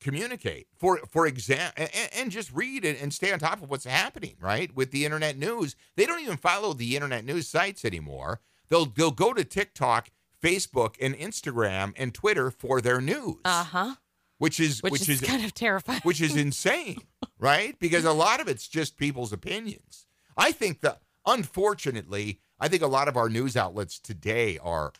communicate. 0.00 0.68
For 0.78 0.98
for 1.08 1.26
example, 1.26 1.86
and, 1.94 2.10
and 2.14 2.30
just 2.30 2.52
read 2.52 2.84
and, 2.84 2.98
and 2.98 3.12
stay 3.12 3.32
on 3.32 3.38
top 3.38 3.62
of 3.62 3.70
what's 3.70 3.84
happening. 3.84 4.36
Right 4.40 4.74
with 4.74 4.90
the 4.90 5.04
internet 5.04 5.36
news, 5.38 5.76
they 5.96 6.06
don't 6.06 6.20
even 6.20 6.36
follow 6.36 6.72
the 6.72 6.94
internet 6.94 7.24
news 7.24 7.48
sites 7.48 7.84
anymore. 7.84 8.40
They'll 8.68 8.86
they'll 8.86 9.10
go 9.10 9.32
to 9.32 9.44
TikTok, 9.44 10.10
Facebook, 10.42 10.96
and 11.00 11.14
Instagram 11.16 11.92
and 11.96 12.14
Twitter 12.14 12.50
for 12.50 12.80
their 12.80 13.00
news, 13.00 13.36
Uh-huh. 13.44 13.94
which 14.38 14.58
is 14.60 14.82
Which, 14.82 15.08
is, 15.08 15.20
kind 15.20 15.44
of 15.44 15.52
terrifying. 15.54 16.00
which 16.02 16.20
is 16.20 16.34
insane, 16.36 17.02
right? 17.38 17.78
Because 17.78 18.04
a 18.04 18.12
lot 18.12 18.40
of 18.40 18.48
it's 18.48 18.66
just 18.68 18.96
people's 18.96 19.32
opinions. 19.32 20.06
I 20.36 20.52
think 20.52 20.80
that, 20.80 21.02
unfortunately, 21.26 22.40
I 22.58 22.68
think 22.68 22.82
a 22.82 22.86
lot 22.86 23.08
of 23.08 23.16
our 23.16 23.28
news 23.28 23.56
outlets 23.56 23.98
today 23.98 24.58
are 24.58 24.92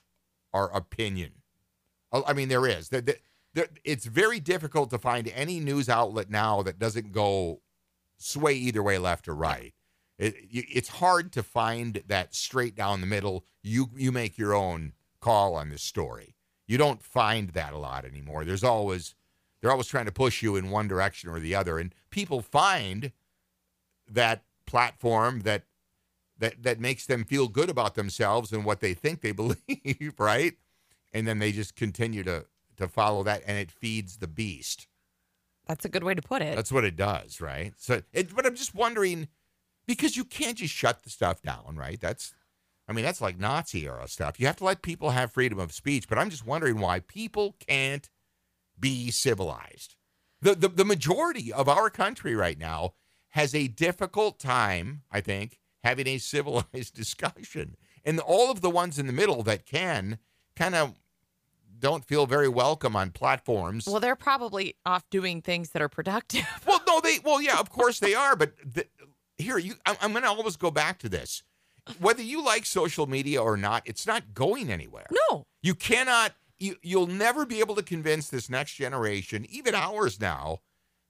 are 0.53 0.75
opinion. 0.75 1.33
I 2.13 2.33
mean, 2.33 2.49
there 2.49 2.67
is. 2.67 2.89
There- 2.89 3.03
It's 3.85 4.05
very 4.07 4.39
difficult 4.41 4.91
to 4.91 4.99
find 4.99 5.27
any 5.29 5.59
news 5.61 5.89
outlet 5.89 6.29
now 6.31 6.63
that 6.63 6.79
doesn't 6.79 7.13
go 7.13 7.63
sway 8.19 8.55
either 8.55 8.83
way, 8.83 8.97
left 8.99 9.27
or 9.29 9.35
right. 9.35 9.75
It, 10.19 10.35
it's 10.51 10.89
hard 10.89 11.33
to 11.33 11.43
find 11.43 12.03
that 12.07 12.35
straight 12.35 12.75
down 12.77 13.01
the 13.01 13.07
middle. 13.07 13.45
You 13.63 13.91
you 13.97 14.13
make 14.13 14.37
your 14.39 14.55
own 14.55 14.93
call 15.21 15.55
on 15.55 15.69
this 15.71 15.83
story. 15.83 16.35
You 16.67 16.79
don't 16.79 17.03
find 17.03 17.51
that 17.51 17.73
a 17.73 17.79
lot 17.79 18.05
anymore. 18.05 18.45
There's 18.45 18.65
always 18.65 19.15
they're 19.61 19.71
always 19.71 19.87
trying 19.87 20.07
to 20.07 20.13
push 20.13 20.43
you 20.43 20.57
in 20.57 20.71
one 20.71 20.89
direction 20.89 21.29
or 21.31 21.39
the 21.39 21.55
other, 21.55 21.79
and 21.79 21.95
people 22.11 22.41
find 22.41 23.13
that 24.09 24.45
platform 24.67 25.41
that 25.41 25.65
that 26.39 26.63
that 26.63 26.81
makes 26.81 27.07
them 27.07 27.25
feel 27.25 27.49
good 27.49 27.71
about 27.71 27.95
themselves 27.95 28.53
and 28.53 28.65
what 28.65 28.81
they 28.81 28.95
think 28.95 29.21
they 29.21 29.33
believe, 29.33 30.15
right? 30.19 30.55
And 31.13 31.27
then 31.27 31.39
they 31.39 31.53
just 31.53 31.77
continue 31.77 32.23
to 32.25 32.47
to 32.77 32.89
follow 32.89 33.23
that, 33.25 33.43
and 33.47 33.59
it 33.59 33.71
feeds 33.71 34.17
the 34.19 34.29
beast. 34.29 34.87
That's 35.67 35.85
a 35.85 35.89
good 35.89 36.03
way 36.03 36.15
to 36.15 36.23
put 36.23 36.43
it. 36.43 36.57
That's 36.57 36.73
what 36.73 36.85
it 36.85 36.97
does, 36.97 37.41
right? 37.41 37.75
So, 37.77 38.03
it, 38.13 38.35
but 38.35 38.47
I'm 38.47 38.57
just 38.57 38.75
wondering 38.75 39.29
because 39.87 40.17
you 40.17 40.25
can't 40.25 40.59
just 40.59 40.75
shut 40.75 41.03
the 41.03 41.11
stuff 41.11 41.43
down, 41.43 41.77
right? 41.77 42.01
That's, 42.01 42.35
I 42.91 42.93
mean, 42.93 43.05
that's 43.05 43.21
like 43.21 43.39
Nazi 43.39 43.87
era 43.87 44.09
stuff. 44.09 44.41
You 44.41 44.47
have 44.49 44.57
to 44.57 44.65
let 44.65 44.83
people 44.83 45.11
have 45.11 45.33
freedom 45.33 45.61
of 45.61 45.73
speech. 45.73 46.09
But 46.09 46.19
I'm 46.19 46.29
just 46.29 46.45
wondering 46.45 46.81
why 46.81 46.99
people 46.99 47.55
can't 47.65 48.11
be 48.79 49.13
civilized. 49.13 49.95
The 50.43 50.57
the, 50.57 50.69
the 50.69 50.85
majority 50.85 51.53
of 51.53 51.69
our 51.69 51.89
country 51.89 52.35
right 52.35 52.59
now 52.59 52.95
has 53.31 53.55
a 53.55 53.69
difficult 53.69 54.41
time, 54.41 55.03
I 55.09 55.21
think, 55.21 55.61
having 55.85 56.09
a 56.09 56.19
civilized 56.35 56.95
discussion, 56.95 57.77
and 58.05 58.19
all 58.19 58.51
of 58.51 58.61
the 58.61 58.71
ones 58.71 58.99
in 58.99 59.07
the 59.07 59.13
middle 59.13 59.45
that 59.45 59.67
can 59.67 60.19
kind 60.57 60.75
of 60.75 60.95
don't 61.79 62.05
feel 62.05 62.27
very 62.27 62.49
welcome 62.49 62.97
on 62.97 63.13
platforms. 63.13 63.87
well, 63.87 64.01
they're 64.01 64.17
probably 64.17 64.75
off 64.85 65.09
doing 65.11 65.41
things 65.41 65.71
that 65.71 65.81
are 65.81 65.89
productive. 65.89 66.45
Well, 66.67 66.81
no, 66.89 67.01
they. 67.01 67.21
Well, 67.25 67.41
yeah, 67.41 67.61
of 67.61 67.71
course 67.71 68.01
they 68.01 68.17
are. 68.17 68.35
But 68.35 68.55
the, 68.65 68.87
here, 69.39 69.59
you, 69.59 69.75
I'm, 69.87 69.97
I'm 70.03 70.11
going 70.11 70.25
to 70.25 70.29
always 70.29 70.57
go 70.57 70.73
back 70.73 70.99
to 70.99 71.09
this. 71.09 71.45
Whether 71.99 72.23
you 72.23 72.45
like 72.45 72.67
social 72.67 73.07
media 73.07 73.43
or 73.43 73.57
not, 73.57 73.83
it's 73.87 74.07
not 74.07 74.35
going 74.35 74.71
anywhere. 74.71 75.07
no. 75.31 75.45
You 75.63 75.75
cannot. 75.75 76.33
You, 76.59 76.77
you'll 76.83 77.07
never 77.07 77.47
be 77.47 77.61
able 77.61 77.75
to 77.75 77.83
convince 77.83 78.29
this 78.29 78.51
next 78.51 78.75
generation, 78.75 79.47
even 79.49 79.75
ours 79.75 80.21
now, 80.21 80.61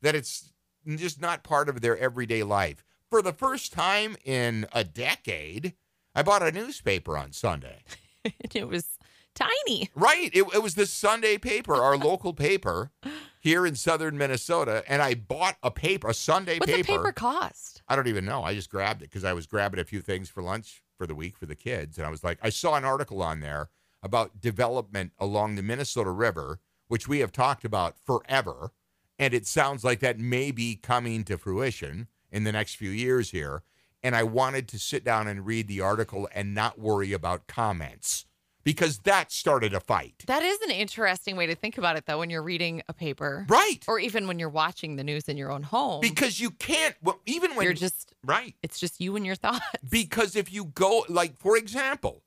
that 0.00 0.14
it's 0.14 0.52
just 0.86 1.20
not 1.20 1.42
part 1.42 1.68
of 1.68 1.80
their 1.80 1.98
everyday 1.98 2.42
life. 2.42 2.84
For 3.10 3.20
the 3.22 3.32
first 3.32 3.72
time 3.72 4.16
in 4.24 4.66
a 4.72 4.84
decade, 4.84 5.74
I 6.14 6.22
bought 6.22 6.42
a 6.42 6.52
newspaper 6.52 7.18
on 7.18 7.32
Sunday. 7.32 7.80
it 8.24 8.68
was 8.68 8.98
tiny. 9.34 9.90
Right. 9.94 10.30
It, 10.32 10.44
it 10.54 10.62
was 10.62 10.74
the 10.74 10.86
Sunday 10.86 11.38
paper, 11.38 11.74
our 11.74 11.96
local 12.10 12.32
paper 12.32 12.92
here 13.40 13.66
in 13.66 13.74
southern 13.74 14.16
Minnesota. 14.16 14.84
And 14.86 15.02
I 15.02 15.14
bought 15.14 15.56
a 15.62 15.70
paper, 15.70 16.08
a 16.08 16.14
Sunday 16.14 16.58
What's 16.58 16.70
paper. 16.70 16.82
the 16.86 16.98
paper 16.98 17.12
cost? 17.12 17.79
I 17.90 17.96
don't 17.96 18.06
even 18.06 18.24
know. 18.24 18.44
I 18.44 18.54
just 18.54 18.70
grabbed 18.70 19.02
it 19.02 19.10
because 19.10 19.24
I 19.24 19.32
was 19.32 19.48
grabbing 19.48 19.80
a 19.80 19.84
few 19.84 20.00
things 20.00 20.28
for 20.28 20.44
lunch 20.44 20.84
for 20.96 21.08
the 21.08 21.14
week 21.14 21.36
for 21.36 21.46
the 21.46 21.56
kids, 21.56 21.98
and 21.98 22.06
I 22.06 22.10
was 22.10 22.22
like, 22.22 22.38
I 22.40 22.48
saw 22.48 22.76
an 22.76 22.84
article 22.84 23.20
on 23.20 23.40
there 23.40 23.68
about 24.00 24.40
development 24.40 25.10
along 25.18 25.56
the 25.56 25.62
Minnesota 25.62 26.10
River, 26.10 26.60
which 26.86 27.08
we 27.08 27.18
have 27.18 27.32
talked 27.32 27.64
about 27.64 27.96
forever, 27.98 28.70
and 29.18 29.34
it 29.34 29.44
sounds 29.44 29.82
like 29.82 29.98
that 30.00 30.20
may 30.20 30.52
be 30.52 30.76
coming 30.76 31.24
to 31.24 31.36
fruition 31.36 32.06
in 32.30 32.44
the 32.44 32.52
next 32.52 32.76
few 32.76 32.90
years 32.90 33.32
here. 33.32 33.64
And 34.04 34.14
I 34.14 34.22
wanted 34.22 34.68
to 34.68 34.78
sit 34.78 35.04
down 35.04 35.26
and 35.26 35.44
read 35.44 35.66
the 35.66 35.80
article 35.80 36.28
and 36.32 36.54
not 36.54 36.78
worry 36.78 37.12
about 37.12 37.48
comments 37.48 38.24
because 38.64 38.98
that 39.00 39.32
started 39.32 39.72
a 39.74 39.80
fight. 39.80 40.24
That 40.26 40.42
is 40.42 40.60
an 40.62 40.70
interesting 40.70 41.36
way 41.36 41.46
to 41.46 41.54
think 41.54 41.78
about 41.78 41.96
it, 41.96 42.06
though, 42.06 42.18
when 42.18 42.30
you're 42.30 42.42
reading 42.42 42.82
a 42.88 42.92
paper, 42.92 43.46
Right. 43.48 43.84
or 43.88 43.98
even 43.98 44.26
when 44.26 44.38
you're 44.38 44.48
watching 44.48 44.96
the 44.96 45.04
news 45.04 45.28
in 45.28 45.36
your 45.36 45.50
own 45.50 45.62
home. 45.62 46.00
Because 46.00 46.40
you 46.40 46.50
can't, 46.50 46.94
well, 47.02 47.20
even 47.26 47.54
when 47.56 47.64
you're 47.64 47.72
just, 47.74 48.14
right. 48.24 48.54
it's 48.62 48.78
just 48.78 49.00
you 49.00 49.16
and 49.16 49.24
your 49.26 49.34
thoughts. 49.36 49.64
Because 49.90 50.36
if 50.36 50.52
you 50.52 50.66
go, 50.66 51.04
like, 51.08 51.36
for 51.38 51.56
example, 51.56 52.22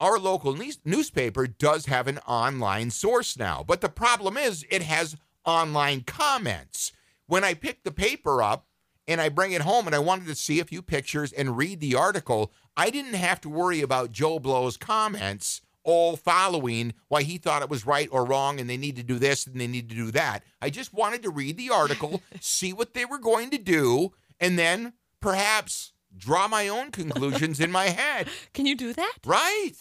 our 0.00 0.18
local 0.18 0.54
news- 0.54 0.80
newspaper 0.84 1.46
does 1.46 1.86
have 1.86 2.06
an 2.06 2.18
online 2.26 2.90
source 2.90 3.38
now, 3.38 3.64
but 3.66 3.80
the 3.80 3.88
problem 3.88 4.36
is 4.36 4.64
it 4.70 4.82
has 4.82 5.16
online 5.44 6.02
comments. 6.02 6.92
When 7.26 7.44
I 7.44 7.54
pick 7.54 7.82
the 7.84 7.90
paper 7.92 8.42
up 8.42 8.66
and 9.08 9.20
I 9.20 9.28
bring 9.28 9.52
it 9.52 9.62
home 9.62 9.86
and 9.86 9.94
I 9.94 9.98
wanted 10.00 10.26
to 10.26 10.34
see 10.34 10.58
a 10.60 10.64
few 10.64 10.82
pictures 10.82 11.32
and 11.32 11.56
read 11.56 11.80
the 11.80 11.94
article, 11.94 12.52
I 12.76 12.90
didn't 12.90 13.14
have 13.14 13.40
to 13.42 13.48
worry 13.48 13.80
about 13.80 14.12
Joe 14.12 14.38
Blow's 14.38 14.76
comments 14.76 15.60
all 15.86 16.16
following 16.16 16.92
why 17.08 17.22
he 17.22 17.38
thought 17.38 17.62
it 17.62 17.70
was 17.70 17.86
right 17.86 18.08
or 18.10 18.24
wrong 18.24 18.60
and 18.60 18.68
they 18.68 18.76
need 18.76 18.96
to 18.96 19.02
do 19.02 19.18
this 19.18 19.46
and 19.46 19.60
they 19.60 19.66
need 19.68 19.88
to 19.88 19.94
do 19.94 20.10
that. 20.10 20.42
I 20.60 20.68
just 20.68 20.92
wanted 20.92 21.22
to 21.22 21.30
read 21.30 21.56
the 21.56 21.70
article, 21.70 22.22
see 22.40 22.72
what 22.72 22.92
they 22.92 23.04
were 23.04 23.18
going 23.18 23.50
to 23.50 23.58
do, 23.58 24.12
and 24.40 24.58
then 24.58 24.92
perhaps 25.20 25.92
draw 26.16 26.48
my 26.48 26.68
own 26.68 26.90
conclusions 26.90 27.60
in 27.60 27.70
my 27.70 27.86
head. 27.86 28.28
Can 28.52 28.66
you 28.66 28.74
do 28.74 28.92
that? 28.92 29.14
Right. 29.24 29.72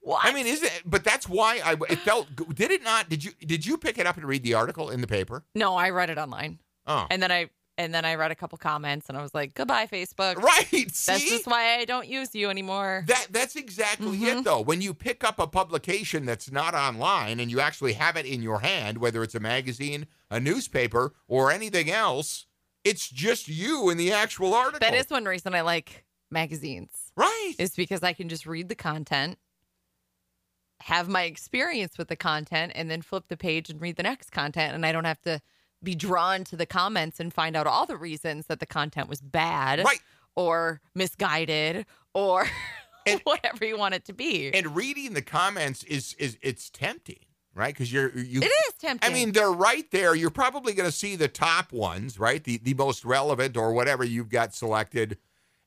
What? 0.00 0.20
I 0.24 0.32
mean, 0.32 0.46
is 0.46 0.62
it? 0.62 0.82
But 0.86 1.02
that's 1.02 1.28
why 1.28 1.60
I. 1.64 1.76
It 1.90 1.98
felt. 1.98 2.28
Did 2.54 2.70
it 2.70 2.84
not? 2.84 3.08
Did 3.08 3.24
you? 3.24 3.32
Did 3.40 3.66
you 3.66 3.76
pick 3.76 3.98
it 3.98 4.06
up 4.06 4.16
and 4.16 4.24
read 4.24 4.44
the 4.44 4.54
article 4.54 4.88
in 4.90 5.00
the 5.00 5.08
paper? 5.08 5.44
no, 5.56 5.74
I 5.74 5.90
read 5.90 6.10
it 6.10 6.16
online, 6.18 6.60
Oh, 6.86 7.06
and 7.10 7.20
then 7.20 7.32
I 7.32 7.50
and 7.78 7.92
then 7.94 8.04
I 8.04 8.14
read 8.14 8.30
a 8.30 8.34
couple 8.34 8.56
comments, 8.58 9.08
and 9.08 9.16
I 9.18 9.22
was 9.22 9.34
like, 9.34 9.54
"Goodbye, 9.54 9.86
Facebook." 9.86 10.36
right. 10.36 10.68
That's 10.70 11.24
just 11.28 11.46
why 11.46 11.78
I 11.78 11.84
don't 11.84 12.08
use 12.08 12.34
you 12.34 12.48
anymore. 12.50 13.04
that 13.06 13.26
that's 13.30 13.56
exactly 13.56 14.16
it, 14.24 14.38
Mhm. 14.38 14.44
though. 14.44 14.60
When 14.60 14.80
you 14.80 14.94
pick 14.94 15.22
up 15.24 15.38
a 15.38 15.46
publication 15.46 16.24
that's 16.26 16.50
not 16.50 16.74
online 16.74 17.38
and 17.40 17.50
you 17.50 17.60
actually 17.60 17.94
have 17.94 18.16
it 18.16 18.26
in 18.26 18.42
your 18.42 18.60
hand, 18.60 18.98
whether 18.98 19.22
it's 19.22 19.34
a 19.34 19.40
magazine, 19.40 20.06
a 20.30 20.40
newspaper, 20.40 21.14
or 21.28 21.50
anything 21.52 21.90
else, 21.90 22.46
it's 22.84 23.08
just 23.08 23.48
you 23.48 23.90
in 23.90 23.98
the 23.98 24.12
actual 24.12 24.54
article. 24.54 24.80
that 24.80 24.94
is 24.94 25.10
one 25.10 25.24
reason 25.24 25.54
I 25.54 25.60
like 25.62 26.04
magazines. 26.30 27.12
right. 27.16 27.54
Is 27.58 27.74
because 27.74 28.02
I 28.02 28.12
can 28.12 28.28
just 28.28 28.46
read 28.46 28.68
the 28.68 28.74
content, 28.74 29.38
have 30.80 31.08
my 31.08 31.22
experience 31.22 31.96
with 31.98 32.08
the 32.08 32.16
content, 32.16 32.72
and 32.74 32.90
then 32.90 33.02
flip 33.02 33.24
the 33.28 33.36
page 33.36 33.70
and 33.70 33.80
read 33.80 33.96
the 33.96 34.02
next 34.02 34.30
content, 34.30 34.74
and 34.74 34.84
I 34.84 34.92
don't 34.92 35.04
have 35.04 35.20
to 35.22 35.40
be 35.82 35.94
drawn 35.94 36.42
to 36.44 36.56
the 36.56 36.66
comments 36.66 37.20
and 37.20 37.32
find 37.32 37.54
out 37.56 37.66
all 37.66 37.86
the 37.86 37.96
reasons 37.96 38.46
that 38.46 38.60
the 38.60 38.66
content 38.66 39.08
was 39.08 39.20
bad 39.20 39.84
Right. 39.84 40.00
or 40.34 40.80
misguided 40.94 41.86
or 42.14 42.46
And- 43.06 43.20
whatever 43.24 43.64
you 43.64 43.78
want 43.78 43.94
it 43.94 44.04
to 44.06 44.12
be. 44.12 44.52
And 44.52 44.74
reading 44.74 45.14
the 45.14 45.22
comments 45.22 45.84
is 45.84 46.14
is 46.18 46.36
it's 46.42 46.70
tempting, 46.70 47.20
right? 47.54 47.72
Because 47.72 47.92
you're 47.92 48.10
you. 48.18 48.40
it 48.42 48.46
is 48.46 48.74
tempting. 48.80 49.08
I 49.08 49.14
mean, 49.14 49.30
they're 49.30 49.52
right 49.52 49.88
there. 49.92 50.14
You're 50.16 50.30
probably 50.30 50.72
going 50.74 50.88
to 50.90 50.96
see 50.96 51.14
the 51.14 51.28
top 51.28 51.72
ones, 51.72 52.18
right? 52.18 52.42
The 52.42 52.56
the 52.58 52.74
most 52.74 53.04
relevant 53.04 53.56
or 53.56 53.72
whatever 53.72 54.02
you've 54.02 54.28
got 54.28 54.54
selected, 54.56 55.18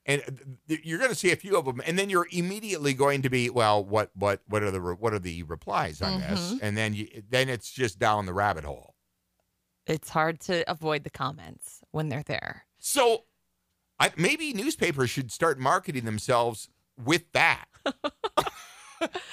and 0.06 0.22
you're 0.68 0.98
going 0.98 1.12
to 1.12 1.16
see 1.16 1.32
a 1.32 1.38
few 1.38 1.56
of 1.58 1.64
them, 1.64 1.82
and 1.86 1.98
then 1.98 2.10
you're 2.10 2.28
immediately 2.34 2.94
going 2.94 3.22
to 3.22 3.30
be, 3.30 3.50
well, 3.50 3.82
what 3.86 4.12
what 4.16 4.42
what 4.50 4.62
are 4.62 4.72
the 4.72 4.82
re- 4.82 4.96
what 5.00 5.14
are 5.14 5.20
the 5.20 5.44
replies 5.44 6.02
on 6.02 6.20
this? 6.20 6.54
Mhm. 6.56 6.60
And 6.62 6.76
then 6.76 6.94
you 6.94 7.08
then 7.30 7.48
it's 7.48 7.72
just 7.72 8.00
down 8.00 8.26
the 8.26 8.34
rabbit 8.34 8.66
hole. 8.66 8.96
It's 9.90 10.10
hard 10.10 10.40
to 10.42 10.70
avoid 10.70 11.04
the 11.04 11.10
comments 11.10 11.82
when 11.92 12.10
they're 12.10 12.24
there. 12.24 12.66
So, 12.78 13.26
I, 14.00 14.12
maybe 14.16 14.54
newspapers 14.54 15.10
should 15.10 15.32
start 15.32 15.60
marketing 15.60 16.06
themselves 16.06 16.70
with 17.04 17.32
that. 17.34 17.66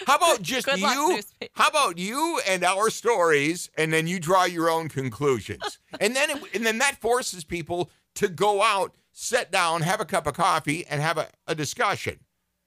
How 0.07 0.17
about 0.17 0.43
just 0.43 0.67
Good 0.67 0.81
you? 0.81 1.15
newspaper. 1.15 1.53
How 1.55 1.69
about 1.69 1.99
you 1.99 2.41
and 2.49 2.65
our 2.65 2.89
stories, 2.91 3.69
and 3.77 3.93
then 3.93 4.07
you 4.07 4.21
draw 4.21 4.45
your 4.45 4.71
own 4.71 4.89
conclusions, 4.89 5.79
and 6.01 6.15
then 6.15 6.31
it, 6.31 6.55
and 6.55 6.65
then 6.65 6.79
that 6.79 7.01
forces 7.01 7.45
people 7.45 7.91
to 8.15 8.29
go 8.29 8.63
out, 8.63 8.95
sit 9.13 9.51
down, 9.51 9.83
have 9.83 10.01
a 10.01 10.05
cup 10.05 10.27
of 10.27 10.35
coffee, 10.35 10.87
and 10.87 11.01
have 11.01 11.19
a, 11.19 11.29
a 11.47 11.55
discussion. 11.55 12.21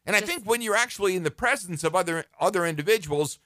And 0.05 0.15
I 0.15 0.21
think 0.21 0.43
when 0.43 0.61
you're 0.61 0.75
actually 0.75 1.15
in 1.15 1.23
the 1.23 1.31
presence 1.31 1.83
of 1.83 1.95
other 1.95 2.25
other 2.39 2.65
individuals, 2.65 3.39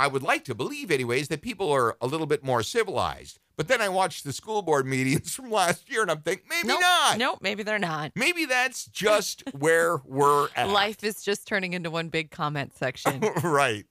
I 0.00 0.06
would 0.06 0.22
like 0.22 0.44
to 0.46 0.54
believe, 0.54 0.90
anyways, 0.90 1.28
that 1.28 1.42
people 1.42 1.70
are 1.70 1.94
a 2.00 2.06
little 2.06 2.26
bit 2.26 2.42
more 2.42 2.62
civilized. 2.62 3.38
But 3.58 3.68
then 3.68 3.82
I 3.82 3.90
watched 3.90 4.24
the 4.24 4.32
school 4.32 4.62
board 4.62 4.86
meetings 4.94 5.34
from 5.34 5.50
last 5.50 5.90
year, 5.90 6.00
and 6.00 6.10
I'm 6.10 6.22
thinking 6.22 6.46
maybe 6.48 6.68
nope, 6.68 6.80
not. 6.80 7.18
Nope, 7.18 7.38
maybe 7.42 7.62
they're 7.62 7.78
not. 7.78 8.12
Maybe 8.14 8.46
that's 8.46 8.86
just 8.86 9.42
where 9.58 9.98
we're 10.06 10.48
at. 10.56 10.70
Life 10.70 11.04
is 11.04 11.22
just 11.22 11.46
turning 11.46 11.74
into 11.74 11.90
one 11.90 12.08
big 12.08 12.30
comment 12.30 12.74
section. 12.74 13.20
right. 13.44 13.84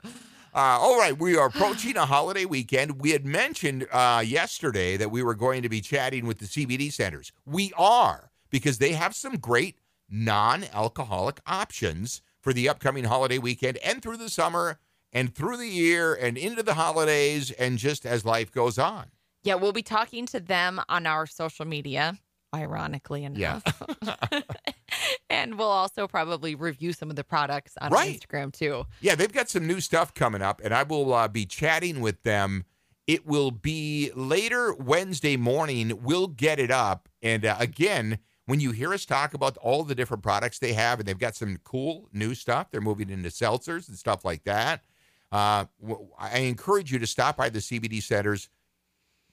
Uh, 0.52 0.80
all 0.82 0.98
right, 0.98 1.16
we 1.20 1.38
are 1.38 1.46
approaching 1.46 1.96
a 1.96 2.08
holiday 2.08 2.46
weekend. 2.46 3.00
We 3.00 3.12
had 3.12 3.24
mentioned 3.24 3.86
uh, 3.92 4.24
yesterday 4.26 4.98
that 4.98 5.12
we 5.12 5.22
were 5.22 5.36
going 5.36 5.62
to 5.62 5.70
be 5.70 5.80
chatting 5.80 6.26
with 6.26 6.40
the 6.40 6.46
CBD 6.46 6.92
centers. 6.92 7.32
We 7.46 7.72
are 7.78 8.32
because 8.50 8.80
they 8.80 8.94
have 8.94 9.14
some 9.14 9.36
great 9.36 9.78
non-alcoholic 10.10 11.40
options 11.46 12.24
for 12.42 12.52
the 12.52 12.68
upcoming 12.68 13.04
holiday 13.04 13.38
weekend 13.38 13.78
and 13.78 14.02
through 14.02 14.18
the 14.18 14.30
summer 14.30 14.80
and 15.14 15.34
through 15.34 15.58
the 15.58 15.68
year 15.68 16.14
and 16.14 16.38
into 16.38 16.64
the 16.64 16.76
holidays 16.76 17.52
and 17.52 17.78
just 17.78 18.06
as 18.06 18.26
life 18.26 18.52
goes 18.52 18.78
on. 18.78 19.08
yeah, 19.44 19.56
we'll 19.56 19.72
be 19.74 19.82
talking 19.84 20.26
to 20.28 20.40
them 20.40 20.82
on 20.90 21.06
our 21.08 21.26
social 21.26 21.66
media, 21.66 22.18
ironically 22.54 23.24
enough. 23.24 23.64
Yeah. 24.04 24.42
and 25.30 25.58
we'll 25.58 25.68
also 25.68 26.08
probably 26.08 26.56
review 26.56 26.94
some 26.94 27.10
of 27.10 27.16
the 27.16 27.24
products 27.24 27.74
on 27.82 27.92
Right. 27.92 28.20
Instagram 28.20 28.52
too. 28.52 28.86
Yeah, 29.02 29.16
they've 29.16 29.32
got 29.32 29.50
some 29.50 29.66
new 29.68 29.80
stuff 29.80 30.14
coming 30.14 30.42
up, 30.42 30.62
and 30.64 30.74
I 30.74 30.84
will 30.84 31.14
uh, 31.14 31.28
be 31.28 31.46
chatting 31.46 32.02
with 32.02 32.22
them. 32.24 32.66
It 33.08 33.26
will 33.26 33.52
be 33.52 34.12
later 34.16 34.74
Wednesday 34.74 35.36
morning. 35.38 36.04
We'll 36.04 36.28
get 36.28 36.60
it 36.60 36.70
up. 36.72 37.10
And 37.24 37.44
uh, 37.46 37.56
again, 37.60 38.20
when 38.46 38.60
you 38.60 38.72
hear 38.72 38.94
us 38.94 39.06
talk 39.06 39.34
about 39.34 39.58
all 39.58 39.84
the 39.84 39.96
different 39.96 40.22
products 40.24 40.60
they 40.60 40.74
have, 40.74 41.00
and 41.00 41.08
they've 41.08 41.18
got 41.18 41.36
some 41.36 41.58
cool 41.64 42.08
new 42.14 42.36
stuff, 42.36 42.70
they're 42.72 42.82
moving 42.82 43.10
into 43.10 43.30
seltzers 43.30 43.88
and 43.90 43.98
stuff 43.98 44.24
like 44.26 44.44
that. 44.44 44.84
Uh, 45.32 45.66
I 46.18 46.40
encourage 46.40 46.92
you 46.92 47.00
to 47.00 47.08
stop 47.08 47.38
by 47.38 47.50
the 47.50 47.60
CBD 47.60 48.02
centers, 48.02 48.50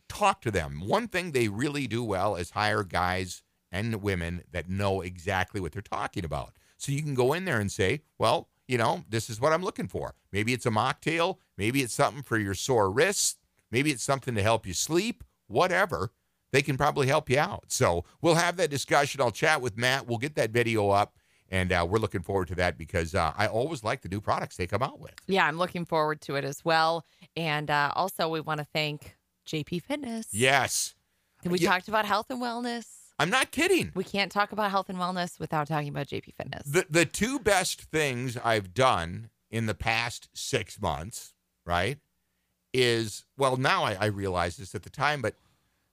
talk 0.09 0.41
to 0.43 0.51
them. 0.51 0.83
One 0.87 1.09
thing 1.09 1.33
they 1.33 1.49
really 1.49 1.87
do 1.87 2.05
well 2.05 2.37
is 2.37 2.51
hire 2.51 2.83
guys 2.83 3.43
and 3.73 4.03
women 4.03 4.43
that 4.53 4.69
know 4.69 5.01
exactly 5.01 5.61
what 5.61 5.73
they're 5.73 5.83
talking 5.83 6.25
about. 6.25 6.53
So 6.79 6.93
you 6.93 7.03
can 7.03 7.15
go 7.15 7.33
in 7.33 7.45
there 7.45 7.61
and 7.61 7.73
say, 7.73 8.03
well, 8.19 8.49
you 8.69 8.79
know, 8.79 9.05
this 9.09 9.31
is 9.31 9.41
what 9.41 9.53
I'm 9.53 9.63
looking 9.63 9.89
for. 9.89 10.15
Maybe 10.33 10.53
it's 10.53 10.67
a 10.67 10.71
mocktail. 10.71 11.39
Maybe 11.57 11.83
it's 11.83 11.95
something 11.95 12.23
for 12.23 12.39
your 12.39 12.55
sore 12.55 12.91
wrists. 12.91 13.37
Maybe 13.71 13.91
it's 13.91 14.03
something 14.03 14.35
to 14.35 14.43
help 14.43 14.67
you 14.67 14.75
sleep, 14.75 15.25
whatever. 15.47 16.13
They 16.53 16.63
can 16.63 16.77
probably 16.77 17.07
help 17.07 17.29
you 17.29 17.39
out. 17.39 17.65
So 17.69 18.05
we'll 18.21 18.37
have 18.37 18.57
that 18.57 18.71
discussion. 18.71 19.21
I'll 19.21 19.31
chat 19.31 19.61
with 19.61 19.77
Matt. 19.77 20.07
We'll 20.07 20.19
get 20.19 20.37
that 20.37 20.51
video 20.51 20.91
up. 20.91 21.17
And 21.51 21.73
uh, 21.73 21.87
we're 21.89 21.99
looking 21.99 22.23
forward 22.23 22.49
to 22.49 22.55
that 22.57 22.77
because 22.77 23.15
uh, 23.15 23.33
I 23.37 23.47
always 23.47 23.85
like 23.85 24.03
the 24.03 24.09
new 24.09 24.21
products 24.21 24.57
they 24.57 24.67
come 24.67 24.83
out 24.83 24.99
with. 24.99 25.15
Yeah, 25.27 25.47
I'm 25.47 25.59
looking 25.59 25.85
forward 25.85 26.21
to 26.23 26.35
it 26.37 26.45
as 26.45 26.65
well. 26.65 27.05
And 27.37 27.71
uh, 27.71 27.93
also, 27.95 28.29
we 28.29 28.41
want 28.41 28.59
to 28.59 28.67
thank 28.73 29.17
JP 29.47 29.83
Fitness. 29.83 30.27
Yes. 30.33 30.95
We 31.45 31.59
Yeah. 31.61 31.71
talked 31.71 31.87
about 31.89 32.05
health 32.05 32.27
and 32.31 32.43
wellness. 32.43 32.87
I'm 33.19 33.31
not 33.31 33.51
kidding. 33.53 33.93
We 33.95 34.03
can't 34.05 34.31
talk 34.33 34.53
about 34.53 34.71
health 34.71 34.89
and 34.89 34.99
wellness 34.99 35.39
without 35.39 35.69
talking 35.69 35.89
about 35.89 36.09
JP 36.09 36.35
Fitness. 36.35 36.65
The 36.67 36.87
the 36.91 37.07
two 37.07 37.39
best 37.39 37.83
things 37.83 38.37
I've 38.37 38.75
done 38.75 39.31
in 39.51 39.67
the 39.67 39.75
past 39.75 40.29
six 40.35 40.81
months, 40.81 41.33
right, 41.65 41.99
is 42.75 43.25
well 43.39 43.57
now 43.57 43.85
I, 43.85 43.95
I 44.01 44.07
realize 44.07 44.57
this 44.57 44.75
at 44.75 44.83
the 44.83 44.91
time, 44.91 45.23
but 45.23 45.35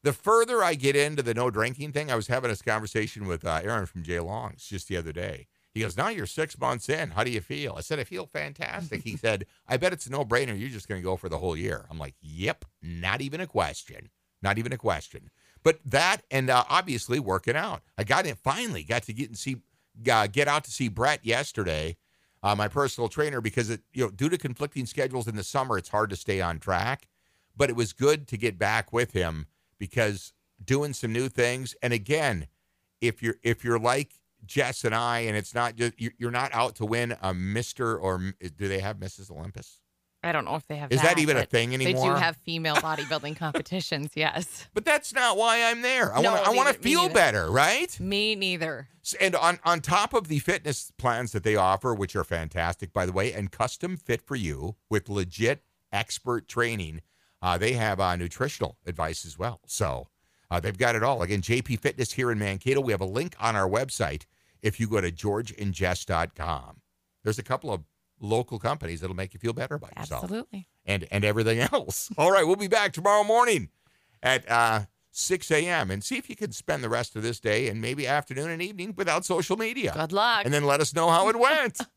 the 0.03 0.13
further 0.13 0.63
I 0.63 0.75
get 0.75 0.95
into 0.95 1.23
the 1.23 1.33
no 1.33 1.49
drinking 1.49 1.93
thing, 1.93 2.11
I 2.11 2.15
was 2.15 2.27
having 2.27 2.49
this 2.49 2.61
conversation 2.61 3.25
with 3.25 3.45
uh, 3.45 3.61
Aaron 3.63 3.85
from 3.85 4.03
Jay 4.03 4.19
Longs 4.19 4.67
just 4.67 4.87
the 4.87 4.97
other 4.97 5.13
day. 5.13 5.47
He 5.73 5.79
goes, 5.79 5.97
"Now 5.97 6.09
you're 6.09 6.27
six 6.27 6.59
months 6.59 6.87
in. 6.87 7.11
How 7.11 7.23
do 7.23 7.31
you 7.31 7.41
feel?" 7.41 7.75
I 7.77 7.81
said, 7.81 7.99
"I 7.99 8.03
feel 8.03 8.27
fantastic." 8.27 9.03
he 9.03 9.17
said, 9.17 9.45
"I 9.67 9.77
bet 9.77 9.93
it's 9.93 10.05
a 10.05 10.11
no 10.11 10.23
brainer. 10.23 10.57
You're 10.59 10.69
just 10.69 10.87
going 10.87 11.01
to 11.01 11.05
go 11.05 11.15
for 11.15 11.29
the 11.29 11.39
whole 11.39 11.57
year." 11.57 11.85
I'm 11.89 11.97
like, 11.97 12.15
"Yep, 12.21 12.65
not 12.81 13.21
even 13.21 13.41
a 13.41 13.47
question. 13.47 14.09
Not 14.41 14.57
even 14.57 14.73
a 14.73 14.77
question." 14.77 15.31
But 15.63 15.79
that 15.85 16.17
and 16.29 16.49
uh, 16.49 16.65
obviously 16.69 17.19
working 17.19 17.55
out. 17.55 17.81
I 17.97 18.03
got 18.03 18.25
it 18.25 18.37
finally 18.37 18.83
got 18.83 19.03
to 19.03 19.13
get 19.13 19.29
and 19.29 19.37
see 19.37 19.57
uh, 20.11 20.27
get 20.27 20.47
out 20.47 20.65
to 20.65 20.71
see 20.71 20.89
Brett 20.89 21.25
yesterday, 21.25 21.95
uh, 22.43 22.55
my 22.55 22.67
personal 22.67 23.07
trainer, 23.07 23.41
because 23.41 23.69
it 23.69 23.81
you 23.93 24.03
know 24.03 24.11
due 24.11 24.29
to 24.29 24.37
conflicting 24.37 24.85
schedules 24.85 25.27
in 25.27 25.37
the 25.37 25.43
summer, 25.43 25.77
it's 25.77 25.89
hard 25.89 26.09
to 26.09 26.15
stay 26.17 26.41
on 26.41 26.59
track. 26.59 27.07
But 27.55 27.69
it 27.69 27.75
was 27.75 27.93
good 27.93 28.27
to 28.27 28.37
get 28.37 28.57
back 28.57 28.91
with 28.91 29.13
him 29.13 29.47
because 29.83 30.31
doing 30.63 30.93
some 30.93 31.11
new 31.11 31.27
things. 31.27 31.75
And 31.83 31.91
again, 31.91 32.47
if 33.01 33.21
you're 33.21 33.35
if 33.43 33.65
you're 33.65 33.77
like 33.77 34.13
Jess 34.45 34.85
and 34.85 34.95
I, 34.95 35.19
and 35.19 35.35
it's 35.35 35.53
not 35.53 35.75
just 35.75 35.95
you're 35.99 36.31
not 36.31 36.53
out 36.53 36.75
to 36.75 36.85
win 36.85 37.17
a 37.21 37.33
Mister 37.33 37.97
or 37.97 38.33
do 38.39 38.67
they 38.69 38.79
have 38.79 38.95
Mrs. 38.95 39.29
Olympus? 39.29 39.81
I 40.25 40.31
don't 40.31 40.45
know 40.45 40.55
if 40.55 40.65
they 40.67 40.77
have. 40.77 40.89
Is 40.89 41.01
that 41.01 41.19
even 41.19 41.35
a 41.35 41.45
thing 41.45 41.73
anymore? 41.73 42.01
They 42.01 42.13
do 42.13 42.15
have 42.15 42.37
female 42.37 42.75
bodybuilding 42.75 43.35
competitions. 43.45 44.11
Yes. 44.15 44.69
But 44.73 44.85
that's 44.85 45.13
not 45.13 45.35
why 45.35 45.63
I'm 45.63 45.81
there. 45.81 46.15
I 46.15 46.21
No, 46.21 46.31
want. 46.31 46.47
I 46.47 46.51
want 46.51 46.69
to 46.69 46.81
feel 46.81 47.09
better, 47.09 47.51
right? 47.51 47.99
Me 47.99 48.35
neither. 48.35 48.87
And 49.19 49.35
on 49.35 49.59
on 49.65 49.81
top 49.81 50.13
of 50.13 50.29
the 50.29 50.39
fitness 50.39 50.93
plans 50.97 51.33
that 51.33 51.43
they 51.43 51.57
offer, 51.57 51.93
which 51.93 52.15
are 52.15 52.23
fantastic, 52.23 52.93
by 52.93 53.05
the 53.05 53.11
way, 53.11 53.33
and 53.33 53.51
custom 53.51 53.97
fit 53.97 54.21
for 54.21 54.37
you 54.37 54.77
with 54.89 55.09
legit 55.09 55.61
expert 55.91 56.47
training, 56.47 57.01
uh, 57.43 57.57
they 57.57 57.73
have 57.73 57.99
uh, 57.99 58.15
nutritional 58.15 58.77
advice 58.87 59.25
as 59.25 59.37
well. 59.37 59.59
So 59.67 60.07
uh, 60.49 60.59
they've 60.59 60.77
got 60.77 60.95
it 60.95 61.03
all. 61.03 61.21
Again, 61.21 61.41
JP 61.41 61.79
Fitness 61.81 62.13
here 62.13 62.31
in 62.31 62.39
Mankato. 62.39 62.79
We 62.81 62.93
have 62.93 63.01
a 63.01 63.05
link 63.05 63.35
on 63.39 63.55
our 63.55 63.69
website 63.69 64.23
if 64.61 64.79
you 64.79 64.87
go 64.87 65.01
to 65.01 65.11
georgeandjess.com. 65.11 66.81
There's 67.23 67.39
a 67.39 67.43
couple 67.43 67.71
of 67.71 67.81
local 68.19 68.59
companies 68.59 69.01
that'll 69.01 69.15
make 69.15 69.33
you 69.33 69.39
feel 69.39 69.53
better 69.53 69.75
about 69.75 69.95
yourself 69.97 70.23
Absolutely. 70.23 70.67
and 70.85 71.05
and 71.11 71.25
everything 71.25 71.59
else. 71.73 72.09
All 72.17 72.31
right, 72.31 72.47
we'll 72.47 72.55
be 72.55 72.67
back 72.69 72.93
tomorrow 72.93 73.23
morning 73.23 73.69
at 74.21 74.49
uh, 74.49 74.85
6 75.11 75.51
a.m. 75.51 75.91
and 75.91 76.03
see 76.03 76.17
if 76.17 76.29
you 76.29 76.35
can 76.35 76.51
spend 76.53 76.83
the 76.83 76.89
rest 76.89 77.15
of 77.15 77.23
this 77.23 77.39
day 77.39 77.67
and 77.67 77.81
maybe 77.81 78.07
afternoon 78.07 78.49
and 78.49 78.61
evening 78.61 78.93
without 78.95 79.25
social 79.25 79.57
media. 79.57 79.93
Good 79.93 80.13
luck. 80.13 80.45
And 80.45 80.53
then 80.53 80.63
let 80.63 80.79
us 80.79 80.95
know 80.95 81.09
how 81.09 81.29
it 81.29 81.37
went. 81.37 81.79